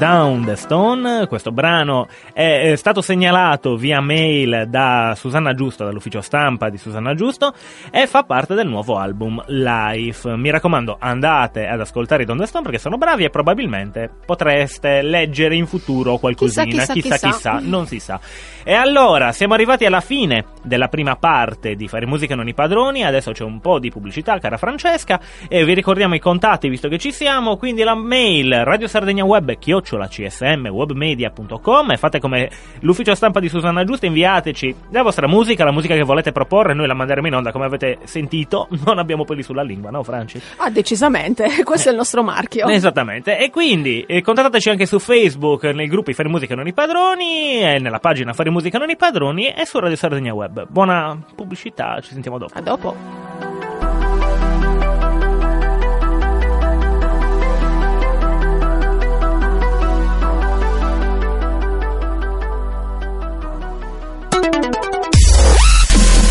Down 0.00 0.46
the 0.46 0.56
Stone. 0.56 1.26
Questo 1.26 1.52
brano 1.52 2.08
è, 2.32 2.74
stato 2.76 3.02
segnalato 3.02 3.76
via 3.76 4.00
mail 4.00 4.64
da 4.66 5.12
Susanna 5.14 5.52
Giusto, 5.52 5.84
dall'ufficio 5.84 6.22
stampa 6.22 6.70
di 6.70 6.78
Susanna 6.78 7.12
Giusto, 7.12 7.52
e 7.90 8.06
fa 8.06 8.22
parte 8.22 8.54
del 8.54 8.66
nuovo 8.66 8.96
album 8.96 9.44
Life. 9.48 10.36
Mi 10.36 10.48
raccomando, 10.48 10.96
andate 10.98 11.66
ad 11.66 11.80
ascoltare 11.80 12.22
i 12.22 12.24
Down 12.24 12.38
the 12.38 12.46
Stone 12.46 12.64
perché 12.64 12.78
sono 12.78 12.96
bravi 12.96 13.24
e 13.24 13.28
probabilmente 13.30 14.10
potreste 14.24 15.02
leggere 15.02 15.54
in 15.54 15.66
futuro 15.66 16.16
qualcosina. 16.16 16.64
Chissà, 16.64 16.92
chissà, 16.94 17.14
chissà, 17.16 17.30
chissà. 17.30 17.58
non 17.60 17.86
si 17.86 18.00
sa. 18.00 18.18
E 18.64 18.72
allora, 18.72 19.32
siamo 19.32 19.52
arrivati 19.52 19.84
alla 19.84 20.00
fine 20.00 20.46
della 20.62 20.88
prima 20.88 21.16
parte 21.16 21.74
di 21.74 21.88
Fare 21.88 22.06
Musica 22.06 22.34
non 22.34 22.48
i 22.48 22.54
padroni. 22.54 23.04
Adesso 23.04 23.32
c'è 23.32 23.44
un 23.44 23.60
po' 23.60 23.78
di 23.78 23.90
pubblicità, 23.90 24.38
cara 24.38 24.56
Francesca. 24.56 25.20
E 25.46 25.62
vi 25.64 25.74
ricordiamo 25.74 26.14
i 26.14 26.18
contatti 26.20 26.70
visto 26.70 26.88
che 26.88 26.96
ci 26.96 27.12
siamo. 27.12 27.58
Quindi 27.58 27.82
la 27.82 27.94
mail 27.94 28.64
Radio 28.64 28.88
Sardegna 28.88 29.24
Web 29.24 29.58
chiocciola 29.58 29.89
csmwebmedia.com 29.98 31.90
e 31.90 31.96
fate 31.96 32.18
come 32.18 32.50
l'ufficio 32.80 33.14
stampa 33.14 33.40
di 33.40 33.48
Susanna 33.48 33.84
Giusta. 33.84 34.06
Inviateci 34.06 34.74
la 34.90 35.02
vostra 35.02 35.26
musica, 35.26 35.64
la 35.64 35.72
musica 35.72 35.94
che 35.94 36.02
volete 36.02 36.32
proporre. 36.32 36.74
Noi 36.74 36.86
la 36.86 36.94
manderemo 36.94 37.26
in 37.26 37.34
onda 37.34 37.52
come 37.52 37.64
avete 37.64 37.98
sentito. 38.04 38.68
Non 38.90 38.98
abbiamo 38.98 39.24
peli 39.24 39.42
sulla 39.42 39.62
lingua, 39.62 39.90
no, 39.90 40.02
Franci? 40.02 40.40
Ah, 40.56 40.70
decisamente, 40.70 41.46
questo 41.62 41.88
è 41.88 41.92
il 41.92 41.98
nostro 41.98 42.22
marchio. 42.22 42.66
Esattamente, 42.70 43.38
e 43.38 43.50
quindi 43.50 44.02
eh, 44.02 44.22
contattateci 44.22 44.70
anche 44.70 44.86
su 44.86 44.98
Facebook, 44.98 45.64
nei 45.64 45.86
gruppi 45.86 46.12
Fare 46.14 46.28
Musica 46.28 46.54
Non 46.54 46.66
i 46.66 46.72
Padroni, 46.72 47.60
e 47.60 47.78
nella 47.78 47.98
pagina 47.98 48.32
Fare 48.32 48.50
Musica 48.50 48.78
Non 48.78 48.90
i 48.90 48.96
Padroni 48.96 49.48
e 49.48 49.64
su 49.64 49.78
Radio 49.78 49.96
Sardegna 49.96 50.34
Web. 50.34 50.66
Buona 50.68 51.16
pubblicità, 51.34 52.00
ci 52.00 52.12
sentiamo 52.12 52.38
dopo. 52.38 52.56
A 52.56 52.60
dopo. 52.60 53.49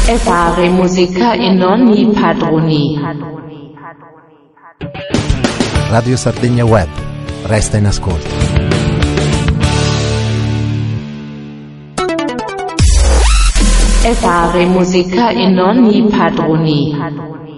E 0.10 0.18
fare 0.18 0.68
musica 0.70 1.34
e 1.34 1.54
non 1.54 1.88
i 1.89 2.10
padroni. 2.12 3.00
Radio 5.88 6.18
Sardegna 6.18 6.66
Web. 6.66 6.89
Resta 7.44 7.78
in 7.78 7.86
ascolto. 7.86 8.28
E 14.03 14.14
fare 14.14 14.66
musica 14.66 15.29
e 15.29 15.48
non 15.48 15.86
i 15.86 16.03
padroni. 16.10 17.49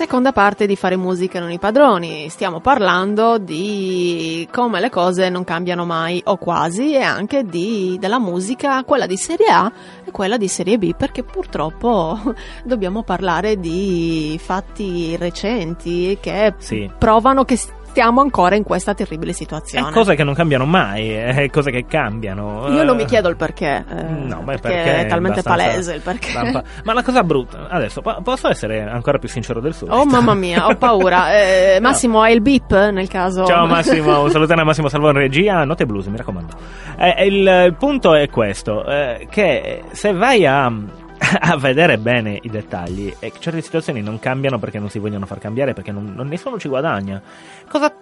Seconda 0.00 0.32
parte 0.32 0.66
di 0.66 0.76
fare 0.76 0.96
musica 0.96 1.40
non 1.40 1.50
i 1.52 1.58
padroni. 1.58 2.30
Stiamo 2.30 2.60
parlando 2.60 3.36
di 3.36 4.48
come 4.50 4.80
le 4.80 4.88
cose 4.88 5.28
non 5.28 5.44
cambiano 5.44 5.84
mai 5.84 6.22
o 6.24 6.38
quasi 6.38 6.94
e 6.94 7.02
anche 7.02 7.44
di, 7.44 7.98
della 8.00 8.18
musica, 8.18 8.82
quella 8.84 9.04
di 9.04 9.18
serie 9.18 9.48
A 9.50 9.70
e 10.02 10.10
quella 10.10 10.38
di 10.38 10.48
serie 10.48 10.78
B, 10.78 10.94
perché 10.96 11.22
purtroppo 11.22 12.18
dobbiamo 12.64 13.02
parlare 13.02 13.60
di 13.60 14.40
fatti 14.42 15.18
recenti 15.18 16.16
che 16.18 16.54
Sì. 16.56 16.90
provano 16.96 17.44
che 17.44 17.58
stiamo 18.00 18.22
ancora 18.22 18.56
in 18.56 18.62
questa 18.62 18.94
terribile 18.94 19.34
situazione. 19.34 19.92
cose 19.92 20.14
che 20.14 20.24
non 20.24 20.32
cambiano 20.32 20.64
mai, 20.64 21.10
è 21.10 21.50
cose 21.50 21.70
che 21.70 21.84
cambiano. 21.84 22.68
Io 22.70 22.82
non 22.82 22.94
Eh, 22.98 23.02
mi 23.02 23.04
chiedo 23.04 23.28
il 23.28 23.36
perché, 23.36 23.84
eh, 23.86 24.02
No, 24.02 24.42
perché, 24.42 24.60
perché 24.68 24.96
è 25.00 25.06
talmente 25.06 25.42
palese 25.42 25.94
il 25.96 26.00
perché. 26.00 26.32
lampa- 26.32 26.62
Ma 26.84 26.94
la 26.94 27.02
cosa 27.02 27.22
brutta, 27.22 27.66
adesso 27.68 28.00
po- 28.00 28.18
posso 28.22 28.48
essere 28.48 28.80
ancora 28.88 29.18
più 29.18 29.28
sincero 29.28 29.60
del 29.60 29.74
solito? 29.74 29.98
Oh 29.98 30.06
mamma 30.06 30.32
mia, 30.32 30.66
ho 30.66 30.76
paura. 30.76 31.28
Eh, 31.40 31.78
Massimo, 31.80 32.22
hai 32.22 32.32
il 32.34 32.40
beep 32.40 32.70
nel 32.90 33.08
caso? 33.08 33.44
Ciao 33.44 33.66
Massimo, 33.66 34.22
un 34.24 34.30
salutone 34.30 34.62
a 34.62 34.64
Massimo 34.64 34.88
Salvo 34.88 35.08
in 35.10 35.16
regia, 35.16 35.62
note 35.64 35.84
blues, 35.84 36.06
mi 36.06 36.16
raccomando. 36.16 36.54
Eh, 36.96 37.26
il, 37.26 37.64
il 37.66 37.74
punto 37.78 38.14
è 38.14 38.28
questo, 38.30 38.84
eh, 38.86 39.26
che 39.30 39.82
se 39.90 40.12
vai 40.14 40.46
a, 40.46 40.72
a 41.40 41.56
vedere 41.56 41.98
bene 41.98 42.38
i 42.40 42.48
dettagli, 42.48 43.14
e 43.18 43.32
certe 43.38 43.60
situazioni 43.60 44.00
non 44.00 44.18
cambiano 44.18 44.58
perché 44.58 44.78
non 44.78 44.88
si 44.88 44.98
vogliono 44.98 45.26
far 45.26 45.38
cambiare, 45.38 45.74
perché 45.74 45.92
non, 45.92 46.12
non- 46.14 46.28
nessuno 46.28 46.58
ci 46.58 46.68
guadagna. 46.68 47.20
Cosa, 47.68 47.94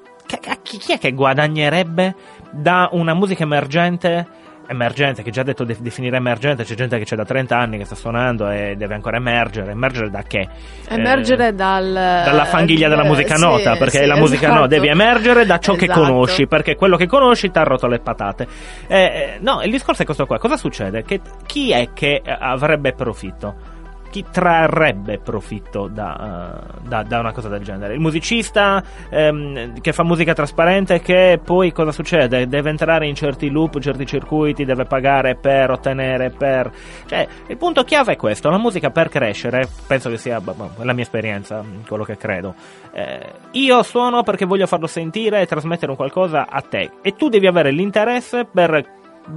chi, 0.63 0.79
chi 0.79 0.93
è 0.93 0.99
che 0.99 1.13
guadagnerebbe 1.13 2.15
da 2.51 2.89
una 2.93 3.15
musica 3.15 3.43
emergente? 3.43 4.47
Emergente, 4.71 5.23
che 5.23 5.31
già 5.31 5.43
detto 5.43 5.65
de- 5.65 5.77
definire 5.81 6.17
emergente, 6.19 6.63
c'è 6.63 6.75
gente 6.75 6.99
che 6.99 7.05
c'è 7.05 7.17
da 7.17 7.25
30 7.25 7.57
anni 7.57 7.79
che 7.79 7.85
sta 7.87 7.95
suonando 7.95 8.51
e 8.51 8.75
deve 8.77 8.95
ancora 8.95 9.17
emergere. 9.17 9.71
Emergere 9.71 10.11
da 10.11 10.23
che? 10.23 10.47
Emergere 10.89 11.49
Eh, 11.49 11.53
dal, 11.55 11.91
dalla 11.91 12.45
fanghiglia 12.45 12.89
della 12.89 13.05
eh, 13.05 13.09
musica 13.09 13.37
sì, 13.37 13.43
nota, 13.45 13.77
perché 13.77 14.01
sì, 14.01 14.07
la 14.07 14.17
musica 14.17 14.47
esatto. 14.47 14.61
no, 14.61 14.67
devi 14.67 14.89
emergere 14.89 15.47
da 15.47 15.59
ciò 15.59 15.75
che 15.75 15.85
Esatto. 15.87 16.01
conosci, 16.01 16.47
perché 16.47 16.75
quello 16.77 16.97
che 16.97 17.07
conosci 17.07 17.51
ti 17.51 17.59
ha 17.59 17.63
rotto 17.63 17.87
le 17.87 17.99
patate. 18.01 18.47
Eh, 18.87 18.97
eh, 18.99 19.39
no, 19.41 19.63
il 19.63 19.71
discorso 19.71 20.03
è 20.03 20.05
questo 20.05 20.27
qua. 20.27 20.39
Cosa 20.39 20.59
succede? 20.59 21.03
Che 21.03 21.21
chi 21.47 21.73
è 21.73 21.89
che 21.95 22.21
eh, 22.23 22.37
avrebbe 22.39 22.93
profitto? 22.93 23.77
Chi 24.11 24.25
trarrebbe 24.31 25.19
profitto 25.19 25.87
da, 25.87 26.63
eh, 26.63 26.89
da- 26.89 27.03
da 27.03 27.19
una 27.19 27.33
cosa 27.33 27.49
del 27.49 27.63
genere? 27.63 27.95
Il 27.95 28.01
musicista 28.01 28.83
ehm, 29.11 29.81
che 29.81 29.93
fa 29.93 30.03
musica 30.03 30.33
trasparente 30.33 31.01
che 31.01 31.39
poi 31.43 31.73
cosa 31.73 31.93
succede? 31.93 32.47
Deve 32.47 32.71
entrare 32.71 33.07
in 33.07 33.15
certi 33.15 33.51
loop, 33.51 33.79
certi 33.81 34.07
circuiti, 34.07 34.65
deve 34.65 34.85
pagare 34.85 35.35
per 35.35 35.71
ottenere, 35.71 36.31
per... 36.31 36.71
Cioè, 37.07 37.27
il 37.49 37.57
punto 37.57 37.85
chiave 37.85 38.13
è 38.13 38.17
questo, 38.17 38.49
la 38.49 38.59
musica 38.59 38.91
per 38.91 39.09
crescere, 39.09 39.69
penso 39.87 40.09
che 40.09 40.17
sia 40.17 40.41
boh, 40.41 40.55
boh, 40.55 40.71
la 40.83 40.93
mia 40.93 41.03
esperienza, 41.03 41.63
quello 41.87 42.05
che 42.05 42.17
credo. 42.17 42.55
Eh, 42.93 43.33
io 43.53 43.83
suono 43.83 44.23
perché 44.23 44.45
voglio 44.45 44.67
farlo 44.67 44.87
sentire 44.87 45.41
e 45.41 45.47
trasmettere 45.47 45.91
un 45.91 45.97
qualcosa 45.97 46.47
a 46.49 46.61
te 46.61 46.91
e 47.03 47.15
tu 47.15 47.29
devi 47.29 47.47
avere 47.47 47.71
l'interesse 47.71 48.45
per 48.45 48.97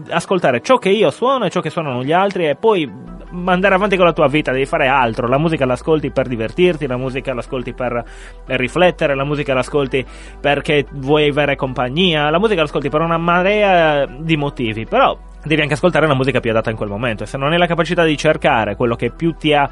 ascoltare 0.10 0.62
ciò 0.62 0.78
che 0.78 0.90
io 0.90 1.10
suono 1.12 1.46
e 1.46 1.50
ciò 1.50 1.62
che 1.62 1.70
suonano 1.70 2.04
gli 2.04 2.12
altri 2.12 2.48
e 2.48 2.56
poi 2.56 2.90
mandare 3.32 3.76
avanti 3.76 3.96
con 3.96 4.06
la 4.06 4.14
tua 4.14 4.28
vita, 4.28 4.52
devi 4.52 4.66
fare 4.66 4.88
altro. 4.88 5.28
La 5.28 5.38
musica 5.38 5.66
l'ascolti 5.66 6.12
per 6.12 6.28
divertirti, 6.28 6.88
la 6.88 6.98
musica 6.98 7.34
l'ascolti 7.34 7.74
per 7.74 8.04
riflettere, 8.46 9.16
la 9.16 9.24
musica 9.24 9.54
l'ascolti 9.54 10.06
perché 10.40 10.86
vuoi 10.92 11.30
avere 11.30 11.56
compagnia, 11.56 12.30
la 12.30 12.40
musica 12.40 12.62
l'ascolti 12.62 12.90
per 12.90 13.02
una 13.02 13.18
marea 13.18 14.06
di 14.06 14.36
motivi, 14.38 14.86
però 14.86 15.18
devi 15.44 15.62
anche 15.62 15.74
ascoltare 15.74 16.08
la 16.08 16.14
musica 16.14 16.40
più 16.40 16.52
adatta 16.52 16.70
in 16.70 16.76
quel 16.76 16.90
momento 16.90 17.24
e 17.24 17.26
se 17.26 17.38
non 17.38 17.52
hai 17.52 17.58
la 17.58 17.66
capacità 17.66 18.04
di 18.04 18.16
cercare 18.16 18.76
quello 18.76 18.96
che 18.96 19.10
più 19.10 19.34
ti 19.34 19.54
ha 19.54 19.68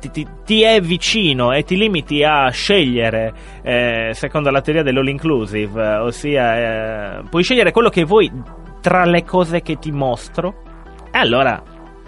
ti, 0.00 0.10
ti- 0.10 0.26
ti 0.46 0.62
è 0.62 0.80
vicino 0.80 1.52
e 1.52 1.62
ti 1.62 1.76
limiti 1.76 2.24
a 2.24 2.48
scegliere 2.48 3.34
eh, 3.62 4.12
secondo 4.14 4.48
la 4.50 4.62
teoria 4.62 4.82
dell'all 4.82 5.08
inclusive, 5.08 5.96
ossia 5.96 7.18
eh, 7.18 7.22
puoi 7.28 7.42
scegliere 7.42 7.70
quello 7.70 7.90
che 7.90 8.04
vuoi 8.04 8.32
tra 8.80 9.04
le 9.04 9.24
cose 9.24 9.62
che 9.62 9.78
ti 9.78 9.92
mostro, 9.92 10.62
e 11.12 11.18
allora 11.18 11.62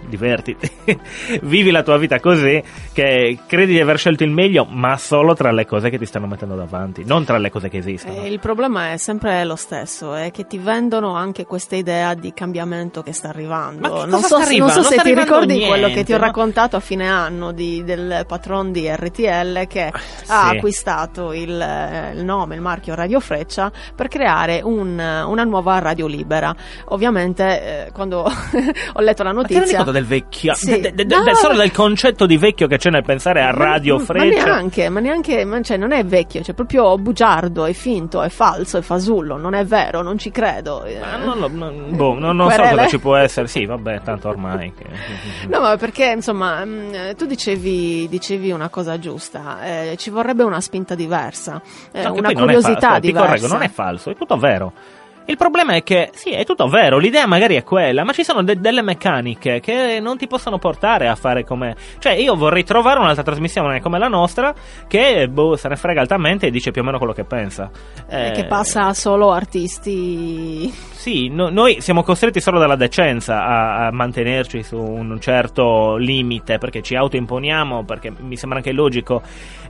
divertiti, 0.07 0.69
vivi 1.43 1.71
la 1.71 1.83
tua 1.83 1.97
vita 1.97 2.19
così 2.19 2.61
che 2.93 3.37
credi 3.47 3.73
di 3.73 3.79
aver 3.79 3.97
scelto 3.97 4.23
il 4.23 4.29
meglio, 4.31 4.65
ma 4.65 4.97
solo 4.97 5.33
tra 5.33 5.51
le 5.51 5.65
cose 5.65 5.89
che 5.89 5.97
ti 5.97 6.05
stanno 6.05 6.27
mettendo 6.27 6.55
davanti, 6.55 7.03
non 7.05 7.23
tra 7.25 7.37
le 7.37 7.49
cose 7.49 7.69
che 7.69 7.77
esistono. 7.77 8.21
Eh, 8.23 8.27
il 8.31 8.39
problema 8.39 8.91
è 8.91 8.97
sempre 8.97 9.43
lo 9.45 9.55
stesso, 9.55 10.13
è 10.13 10.31
che 10.31 10.45
ti 10.47 10.57
vendono 10.57 11.15
anche 11.15 11.45
questa 11.45 11.75
idea 11.75 12.13
di 12.13 12.33
cambiamento 12.33 13.01
che 13.01 13.13
sta 13.13 13.29
arrivando. 13.29 13.81
Ma 13.81 14.01
che 14.01 14.05
non 14.05 14.21
so, 14.21 14.27
sta 14.37 14.43
se- 14.43 14.57
non 14.57 14.69
so 14.69 14.81
se 14.83 14.89
Non 14.89 14.91
sta 14.93 15.01
ti 15.03 15.13
ricordi 15.13 15.53
niente, 15.57 15.67
quello 15.67 15.87
che 15.93 16.03
ti 16.03 16.13
ho 16.13 16.17
no? 16.17 16.23
raccontato 16.23 16.75
a 16.75 16.79
fine 16.79 17.07
anno 17.09 17.51
di- 17.51 17.83
del 17.83 18.25
patron 18.27 18.71
di 18.71 18.87
RTL 18.89 19.67
che 19.67 19.85
ha 20.27 20.49
sì. 20.49 20.55
acquistato 20.55 21.33
il, 21.33 21.59
eh, 21.59 22.11
il 22.15 22.23
nome, 22.23 22.55
il 22.55 22.61
marchio 22.61 22.95
Radio 22.95 23.19
Freccia 23.19 23.71
per 23.95 24.07
creare 24.07 24.61
un- 24.63 24.99
una 25.27 25.43
nuova 25.43 25.79
radio 25.79 26.07
libera. 26.07 26.55
Ovviamente 26.85 27.87
eh, 27.87 27.91
quando 27.91 28.23
ho 28.93 29.01
letto 29.01 29.23
la 29.23 29.31
notizia... 29.31 29.83
del 29.93 30.05
vecchio, 30.05 30.53
Sì. 30.55 30.81
de- 30.81 30.91
de- 30.93 31.05
de- 31.05 31.15
No. 31.15 31.33
solo 31.35 31.55
del 31.55 31.71
concetto 31.71 32.25
di 32.25 32.35
vecchio 32.37 32.67
che 32.67 32.77
c'è 32.77 32.89
nel 32.89 33.03
pensare 33.05 33.41
a 33.41 33.51
Radio 33.51 33.97
ma, 33.97 34.03
Freccia? 34.03 34.39
Ma 34.39 34.43
neanche, 34.55 34.89
ma 34.89 34.99
neanche, 34.99 35.45
ma 35.45 35.61
cioè, 35.61 35.77
non 35.77 35.93
è 35.93 36.03
vecchio, 36.03 36.43
cioè 36.43 36.53
proprio 36.53 36.97
bugiardo, 36.97 37.63
è 37.65 37.71
finto, 37.71 38.21
è 38.21 38.27
falso, 38.29 38.77
è 38.77 38.81
fasullo, 38.81 39.37
non 39.37 39.53
è 39.53 39.63
vero, 39.63 40.01
non 40.01 40.17
ci 40.17 40.29
credo. 40.31 40.83
eh. 40.83 40.99
Ma 40.99 41.15
non, 41.15 41.39
lo- 41.39 41.47
non- 41.47 41.95
boh, 41.95 42.19
non- 42.19 42.35
non 42.35 42.51
so 42.51 42.61
cosa 42.61 42.87
ci 42.87 42.99
può 42.99 43.15
essere. 43.15 43.47
Sì, 43.47 43.65
vabbè, 43.65 44.01
tanto 44.01 44.27
ormai. 44.27 44.73
Che... 44.75 44.83
No, 45.47 45.61
ma 45.61 45.77
perché 45.77 46.11
insomma, 46.15 46.65
mh, 46.65 47.15
tu 47.15 47.25
dicevi, 47.25 48.07
dicevi 48.09 48.51
una 48.51 48.67
cosa 48.69 48.99
giusta, 48.99 49.63
eh, 49.63 49.95
ci 49.97 50.09
vorrebbe 50.09 50.43
una 50.43 50.59
spinta 50.59 50.95
diversa, 50.95 51.61
eh, 51.91 52.07
una 52.09 52.33
curiosità 52.33 52.95
Ti 52.95 53.07
diversa. 53.07 53.27
correggo, 53.27 53.47
non 53.47 53.61
è 53.61 53.69
falso, 53.69 54.09
è 54.09 54.15
tutto 54.15 54.35
vero. 54.37 54.73
Il 55.25 55.37
problema 55.37 55.73
è 55.73 55.83
che, 55.83 56.09
sì, 56.13 56.31
è 56.31 56.43
tutto 56.43 56.67
vero, 56.67 56.97
l'idea 56.97 57.25
magari 57.25 57.55
è 57.55 57.63
quella, 57.63 58.03
ma 58.03 58.11
ci 58.11 58.23
sono 58.23 58.43
de- 58.43 58.59
delle 58.59 58.81
meccaniche 58.81 59.59
che 59.61 59.99
non 60.01 60.17
ti 60.17 60.27
possono 60.27 60.57
portare 60.57 61.07
a 61.07 61.15
fare 61.15 61.43
come... 61.45 61.75
Cioè, 61.99 62.13
io 62.13 62.35
vorrei 62.35 62.63
trovare 62.63 62.99
un'altra 62.99 63.23
trasmissione 63.23 63.81
come 63.81 63.99
la 63.99 64.07
nostra 64.09 64.53
che, 64.87 65.29
boh, 65.29 65.55
se 65.55 65.69
ne 65.69 65.75
frega 65.77 66.01
altamente 66.01 66.47
e 66.47 66.51
dice 66.51 66.71
più 66.71 66.81
o 66.81 66.83
meno 66.83 66.97
quello 66.97 67.13
che 67.13 67.23
pensa. 67.23 67.69
Eh, 68.09 68.27
Eh, 68.27 68.31
Che 68.31 68.45
passa 68.45 68.93
solo 68.93 69.31
artisti. 69.31 70.69
Sì, 70.69 71.29
no- 71.29 71.49
noi 71.49 71.79
siamo 71.81 72.03
costretti 72.03 72.39
solo 72.41 72.59
dalla 72.59 72.75
decenza 72.75 73.45
a, 73.45 73.87
a 73.87 73.91
mantenerci 73.91 74.63
su 74.63 74.77
un 74.77 75.19
certo 75.21 75.95
limite, 75.97 76.57
perché 76.57 76.81
ci 76.81 76.95
autoimponiamo, 76.95 77.83
perché 77.85 78.11
mi 78.17 78.35
sembra 78.37 78.57
anche 78.59 78.71
logico 78.71 79.21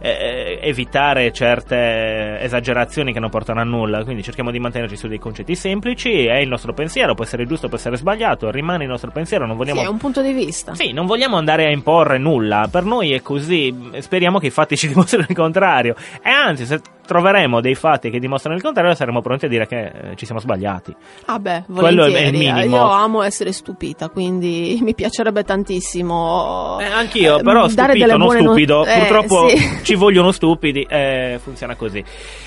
eh, 0.01 0.59
evitare 0.61 1.31
certe 1.31 2.39
esagerazioni 2.39 3.13
che 3.13 3.19
non 3.19 3.29
portano 3.29 3.59
a 3.59 3.63
nulla, 3.63 4.03
quindi 4.03 4.23
cerchiamo 4.23 4.49
di 4.51 4.59
mantenerci 4.59 4.95
su 4.95 5.07
dei 5.07 5.19
concetti 5.19 5.41
semplici, 5.55 6.25
è 6.25 6.37
il 6.37 6.47
nostro 6.47 6.73
pensiero, 6.73 7.13
può 7.13 7.23
essere 7.23 7.45
giusto, 7.45 7.67
può 7.67 7.77
essere 7.77 7.97
sbagliato, 7.97 8.49
rimane 8.49 8.83
il 8.83 8.89
nostro 8.89 9.11
pensiero, 9.11 9.45
non 9.45 9.57
Sì, 9.57 9.63
vogliamo... 9.63 9.81
è 9.81 9.87
un 9.87 9.97
punto 9.97 10.21
di 10.21 10.31
vista. 10.31 10.73
Sì, 10.75 10.91
non 10.91 11.05
vogliamo 11.05 11.37
andare 11.37 11.65
a 11.65 11.69
imporre 11.69 12.17
nulla, 12.17 12.67
per 12.71 12.83
noi 12.83 13.11
è 13.11 13.21
così, 13.21 13.91
speriamo 13.99 14.39
che 14.39 14.47
i 14.47 14.51
fatti 14.51 14.77
ci 14.77 14.87
dimostrino 14.93 15.25
il 15.27 15.35
contrario. 15.35 15.95
E 16.23 16.29
anzi, 16.29 16.65
se 16.65 16.81
troveremo 17.05 17.61
dei 17.61 17.75
fatti 17.75 18.09
che 18.09 18.19
dimostrano 18.19 18.55
il 18.55 18.63
contrario, 18.63 18.93
saremo 18.95 19.21
pronti 19.21 19.45
a 19.45 19.49
dire 19.49 19.67
che 19.67 19.81
eh, 19.85 20.15
ci 20.15 20.25
siamo 20.25 20.39
sbagliati. 20.39 20.95
Ah 21.25 21.39
beh, 21.39 21.63
Quello 21.73 22.03
è 22.03 22.07
il 22.07 22.13
volentieri. 22.13 22.51
minimo. 22.53 22.75
Io 22.77 22.89
amo 22.89 23.21
essere 23.21 23.51
stupita, 23.51 24.09
quindi 24.09 24.79
mi 24.83 24.93
piacerebbe 24.95 25.43
tantissimo. 25.43 26.77
Eh, 26.79 26.85
anch'io, 26.85 27.39
eh, 27.39 27.43
però 27.43 27.67
delle 27.67 28.17
non 28.17 28.29
stupido. 28.29 28.85
eh, 28.85 28.97
Purtroppo 28.99 29.49
sì. 29.49 29.57
ci 29.83 29.95
vogliono 29.95 30.31
stupidi, 30.31 30.85
eh, 30.89 31.39
funziona 31.41 31.75
così. 31.75 32.03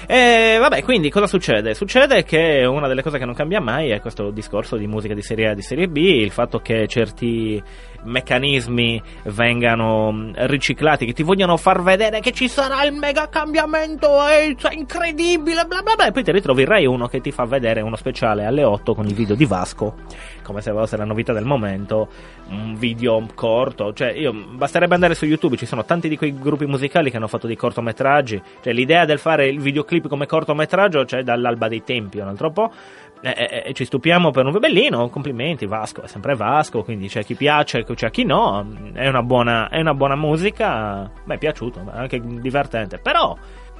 Eh, 0.07 0.57
vabbè, 0.61 0.83
quindi 0.83 1.11
cosa 1.11 1.27
succede? 1.27 1.75
Succede 1.75 2.23
che 2.25 2.65
una 2.65 2.89
delle 2.89 3.03
cose 3.03 3.19
che 3.19 3.25
non 3.25 3.35
cambia 3.35 3.61
mai 3.61 3.91
è 3.91 4.01
questo 4.01 4.31
discorso 4.31 4.77
di 4.77 4.87
musica 4.87 5.15
di 5.15 5.23
serie 5.23 5.49
A 5.49 5.51
e 5.51 5.55
di 5.55 5.63
serie 5.63 5.89
B, 5.89 5.97
il 5.97 6.31
fatto 6.31 6.59
che 6.61 6.87
certi 6.89 7.63
meccanismi 8.05 9.03
vengano 9.25 10.13
mh, 10.13 10.33
riciclati, 10.47 11.07
che 11.07 11.13
ti 11.13 11.23
vogliono 11.23 11.57
far 11.57 11.83
vedere 11.83 12.21
che 12.21 12.33
ci 12.33 12.49
sarà 12.49 12.85
il 12.85 12.93
mega 12.93 13.29
cambiamento, 13.29 14.25
è 14.25 14.46
cioè, 14.55 14.75
incredibile, 14.75 15.65
bla 15.65 15.83
bla 15.83 15.95
bla, 15.97 16.07
e 16.07 16.13
poi 16.13 16.23
ti 16.23 16.31
ritrovi 16.31 16.65
Rai 16.65 16.87
1 16.87 17.09
che 17.09 17.21
ti 17.21 17.33
fa 17.33 17.45
vedere 17.45 17.81
uno 17.81 17.97
speciale 17.97 18.45
alle 18.45 18.63
8 18.63 18.95
con 18.95 19.07
il 19.07 19.15
video 19.15 19.35
di 19.35 19.45
Vasco, 19.45 19.95
come 20.43 20.61
se 20.61 20.71
fosse 20.71 20.97
la 20.97 21.05
novità 21.05 21.33
del 21.33 21.45
momento, 21.45 22.09
un 22.51 22.75
video 22.77 23.27
corto, 23.35 23.93
cioè 23.93 24.13
io 24.13 24.33
basterebbe 24.33 24.95
andare 24.95 25.15
su 25.15 25.25
YouTube, 25.25 25.57
ci 25.57 25.67
sono 25.67 25.85
tanti 25.85 26.09
di 26.09 26.17
quei 26.17 26.39
gruppi 26.39 26.67
musicali 26.67 27.11
che 27.11 27.17
hanno 27.17 27.29
fatto 27.29 27.47
dei 27.47 27.57
cortometraggi, 27.57 28.41
cioè 28.63 28.73
l'idea 28.73 29.05
del 29.05 29.19
fare 29.19 29.49
il 29.49 29.59
videoclip 29.59 30.07
come 30.07 30.27
cortometraggio 30.27 31.05
c'è 31.05 31.23
dall'alba 31.23 31.69
dei 31.69 31.83
tempi, 31.83 32.19
un 32.19 32.29
altro 32.29 32.51
po'. 32.51 32.71
E, 33.23 33.31
e- 33.31 33.63
e 33.69 33.73
ci 33.73 33.87
stupiamo 33.87 34.31
per 34.31 34.45
un 34.45 34.59
bellino, 34.59 35.09
complimenti, 35.09 35.65
Vasco 35.65 36.03
è 36.03 36.07
sempre 36.07 36.37
Vasco, 36.37 36.83
quindi 36.85 37.09
c'è 37.09 37.25
chi 37.25 37.35
piace, 37.35 37.83
c'è 37.83 38.11
chi 38.11 38.25
no, 38.25 38.65
è 38.93 39.09
una 39.09 39.23
buona, 39.23 39.71
è 39.71 39.81
una 39.81 39.95
buona 39.95 40.17
musica, 40.17 41.11
mi 41.25 41.35
è 41.35 41.39
piaciuto, 41.39 41.81
è 41.81 41.97
anche 41.99 42.21
divertente, 42.21 42.99
però 42.99 43.35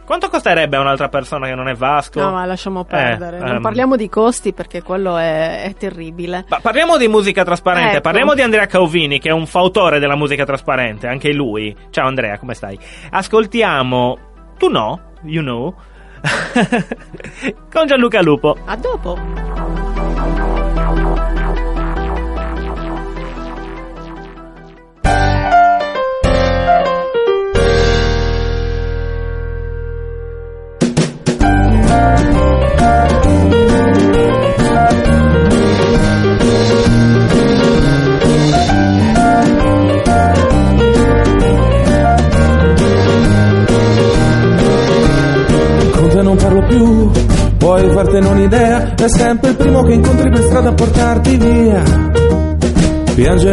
quanto 0.07 0.29
costerebbe 0.29 0.77
a 0.77 0.81
un'altra 0.81 1.09
persona 1.09 1.47
che 1.49 1.55
non 1.55 1.69
è 1.69 1.75
Vasco? 1.75 2.21
No, 2.21 2.31
ma 2.31 2.47
lasciamo 2.47 2.85
perdere. 2.85 3.39
Eh, 3.39 3.41
non 3.41 3.57
ehm, 3.57 3.61
parliamo 3.61 3.97
di 3.97 4.09
costi 4.09 4.53
perché 4.53 4.83
quello 4.83 5.17
è, 5.17 5.65
è 5.65 5.75
terribile. 5.75 6.47
Ma 6.49 6.61
parliamo 6.61 6.97
di 6.97 7.09
musica 7.09 7.45
trasparente, 7.45 7.93
Ecco. 7.95 8.01
parliamo 8.01 8.35
di 8.35 8.43
Andrea 8.43 8.67
Cauvini 8.67 9.19
che 9.19 9.29
è 9.29 9.33
un 9.33 9.47
fautore 9.47 9.99
della 9.99 10.17
musica 10.17 10.45
trasparente, 10.45 11.09
anche 11.09 11.33
lui. 11.33 11.77
Ciao 11.91 12.07
Andrea, 12.07 12.39
come 12.39 12.55
stai? 12.55 12.79
Ascoltiamo 13.11 14.19
Tu 14.57 14.69
no, 14.69 15.01
you 15.25 15.43
know, 15.43 15.75
con 17.71 17.87
Gianluca 17.87 18.23
Lupo. 18.23 18.57
A 18.65 18.77
dopo. 18.77 19.86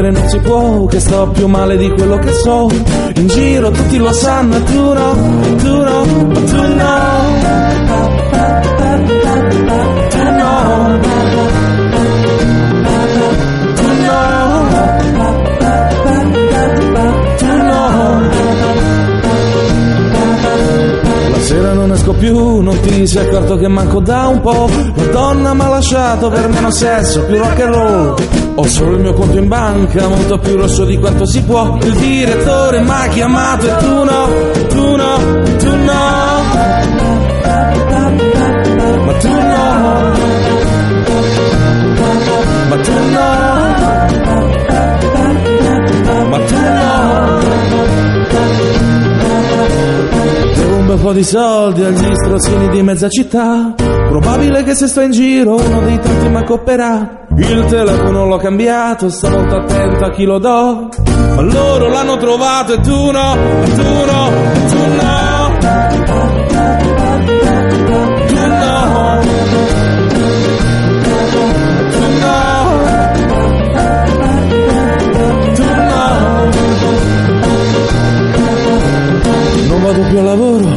Piangere 0.03 0.11
non 0.11 0.27
si 0.27 0.39
può, 0.39 0.85
che 0.85 0.99
sto 0.99 1.29
più 1.29 1.47
male 1.47 1.77
di 1.77 1.89
quello 1.91 2.17
che 2.17 2.33
so. 2.33 2.67
In 3.15 3.27
giro 3.27 3.71
tutti 3.71 3.97
lo 3.97 4.11
sanno, 4.11 4.57
e 4.57 4.63
tu 4.63 4.93
no, 4.93 5.13
no, 5.13 5.55
tu 5.55 5.77
no. 5.77 6.03
Tu 6.43 6.73
no. 6.75 7.21
La 21.29 21.39
sera 21.39 21.73
non 21.73 21.91
esco 21.91 22.13
più, 22.13 22.61
non 22.61 22.79
ti 22.81 23.07
sei 23.07 23.25
accorto 23.25 23.55
che 23.57 23.67
manco 23.67 23.99
da 24.01 24.27
un 24.27 24.41
po'. 24.41 24.69
La 24.95 25.05
donna 25.05 25.53
mi 25.53 25.61
ha 25.61 25.69
lasciato 25.69 26.29
per 26.29 26.49
meno 26.49 26.71
sesso, 26.71 27.23
più 27.23 27.37
rock 27.37 27.61
and 27.61 27.73
roll. 27.73 28.42
Ho 28.55 28.67
solo 28.67 28.95
il 28.95 29.01
mio 29.01 29.13
conto 29.13 29.37
in 29.37 29.47
banca, 29.47 30.07
molto 30.07 30.37
più 30.37 30.55
rosso 30.55 30.85
di 30.85 30.97
quanto 30.97 31.25
si 31.25 31.41
può. 31.43 31.77
Il 31.81 31.93
direttore 31.95 32.81
mi 32.81 32.89
ha 32.89 33.07
chiamato 33.07 33.65
e 33.65 33.75
tu 33.77 34.03
no, 34.03 34.27
tu 34.67 34.95
no, 34.95 35.17
tu 35.57 35.75
no. 35.75 36.41
Ma 39.05 39.13
tu 39.19 39.27
no. 39.27 40.11
Ma 42.69 42.77
tu 42.77 42.93
no. 43.11 43.27
Ma 46.29 46.37
tu 46.39 46.55
no. 46.55 47.41
Devo 50.55 50.75
un 50.75 50.85
bel 50.85 50.99
po' 50.99 51.11
di 51.13 51.23
soldi 51.23 51.83
agli 51.83 52.13
strozzini 52.13 52.69
di 52.69 52.81
mezza 52.83 53.09
città. 53.09 53.73
Probabile 53.75 54.63
che 54.63 54.75
se 54.75 54.87
sto 54.87 55.01
in 55.01 55.11
giro 55.11 55.55
uno 55.55 55.81
dei 55.81 55.99
tanti 55.99 56.27
mi 56.29 56.37
accopperà. 56.37 57.22
Il 57.35 57.65
telefono 57.65 58.27
l'ho 58.27 58.37
cambiato, 58.37 59.09
sto 59.09 59.27
molto 59.29 59.55
attento 59.55 60.05
a 60.05 60.11
chi 60.11 60.23
lo 60.23 60.37
do. 60.37 60.89
Ma 61.35 61.41
loro 61.41 61.89
l'hanno 61.89 62.15
trovato 62.17 62.73
e 62.73 62.79
tu 62.79 63.09
no, 63.11 63.35
e 63.35 63.73
tu 63.73 63.81
no, 63.81 64.29
e 64.53 64.65
tu 64.69 64.77
no. 64.77 65.51
Tu 65.59 65.71
no. 68.03 69.19
Tu 71.91 71.99
no. 72.19 72.31
Tu 75.55 75.63
no. 75.63 76.51
Non 79.67 79.81
vado 79.81 80.01
più 80.07 80.17
al 80.19 80.23
lavoro, 80.23 80.69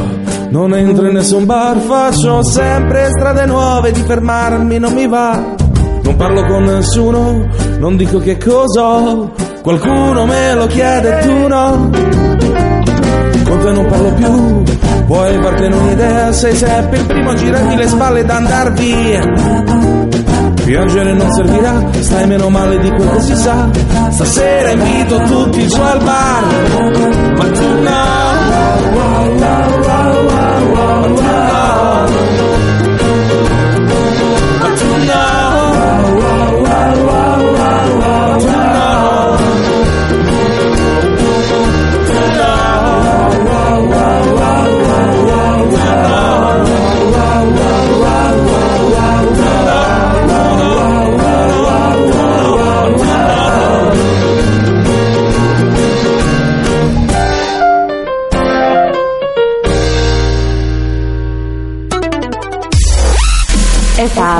non 0.50 0.74
entro 0.74 1.06
in 1.06 1.12
nessun 1.12 1.44
bar, 1.44 1.76
faccio 1.78 2.42
sempre 2.42 3.08
strade 3.10 3.44
nuove, 3.44 3.92
di 3.92 4.00
fermarmi 4.00 4.78
non 4.78 4.94
mi 4.94 5.06
va. 5.06 5.55
Parlo 6.16 6.44
con 6.46 6.62
nessuno, 6.64 7.46
non 7.78 7.96
dico 7.96 8.18
che 8.18 8.38
cosa 8.38 9.28
qualcuno 9.62 10.24
me 10.24 10.54
lo 10.54 10.66
chiede, 10.66 11.18
tu 11.20 11.46
no. 11.46 11.90
Con 13.44 13.58
te 13.58 13.70
non 13.70 13.86
parlo 13.86 14.12
più, 14.14 14.62
vuoi 15.06 15.42
fartene 15.42 15.74
un'idea, 15.74 16.32
sei 16.32 16.54
sempre 16.54 16.98
il 16.98 17.06
primo 17.06 17.30
a 17.30 17.34
girarmi 17.34 17.76
le 17.76 17.86
spalle 17.86 18.20
ed 18.20 18.30
andar 18.30 18.72
via. 18.72 19.22
Piangere 20.64 21.12
non 21.12 21.30
servirà, 21.30 21.84
stai 22.00 22.26
meno 22.26 22.48
male 22.48 22.78
di 22.78 22.88
quel 22.88 23.10
che 23.10 23.20
si 23.20 23.36
sa. 23.36 23.68
Stasera 24.10 24.70
invito 24.70 25.18
tutti 25.22 25.66
giù 25.68 25.80
al 25.80 26.02
bar, 26.02 26.44
ma 27.36 27.44
tu 27.44 27.82
no. 27.82 28.35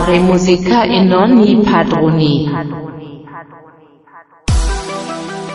Fare 0.07 0.21
musica 0.21 0.85
in 0.85 1.13
ogni 1.13 1.61
padroni. 1.65 2.49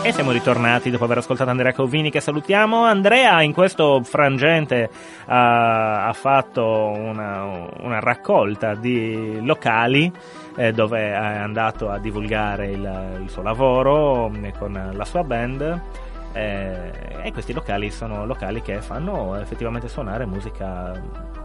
E 0.02 0.12
siamo 0.12 0.30
ritornati 0.30 0.90
dopo 0.90 1.04
aver 1.04 1.18
ascoltato 1.18 1.48
Andrea 1.48 1.72
Covini 1.72 2.10
che 2.10 2.20
salutiamo. 2.20 2.84
Andrea 2.84 3.40
in 3.40 3.54
questo 3.54 4.02
frangente 4.02 4.90
ha, 5.24 6.06
ha 6.06 6.12
fatto 6.12 6.62
una, 6.62 7.66
una, 7.80 7.98
raccolta 8.00 8.74
di 8.74 9.38
locali 9.42 10.12
eh, 10.56 10.72
dove 10.72 11.00
è 11.00 11.14
andato 11.14 11.88
a 11.88 11.98
divulgare 11.98 12.72
il, 12.72 13.20
il 13.22 13.30
suo 13.30 13.40
lavoro 13.40 14.30
eh, 14.34 14.52
con 14.58 14.90
la 14.92 15.04
sua 15.06 15.22
band. 15.22 15.80
Eh, 16.34 16.92
e 17.22 17.32
questi 17.32 17.54
locali 17.54 17.90
sono 17.90 18.26
locali 18.26 18.60
che 18.60 18.82
fanno 18.82 19.34
effettivamente 19.36 19.88
suonare 19.88 20.26
musica 20.26 20.92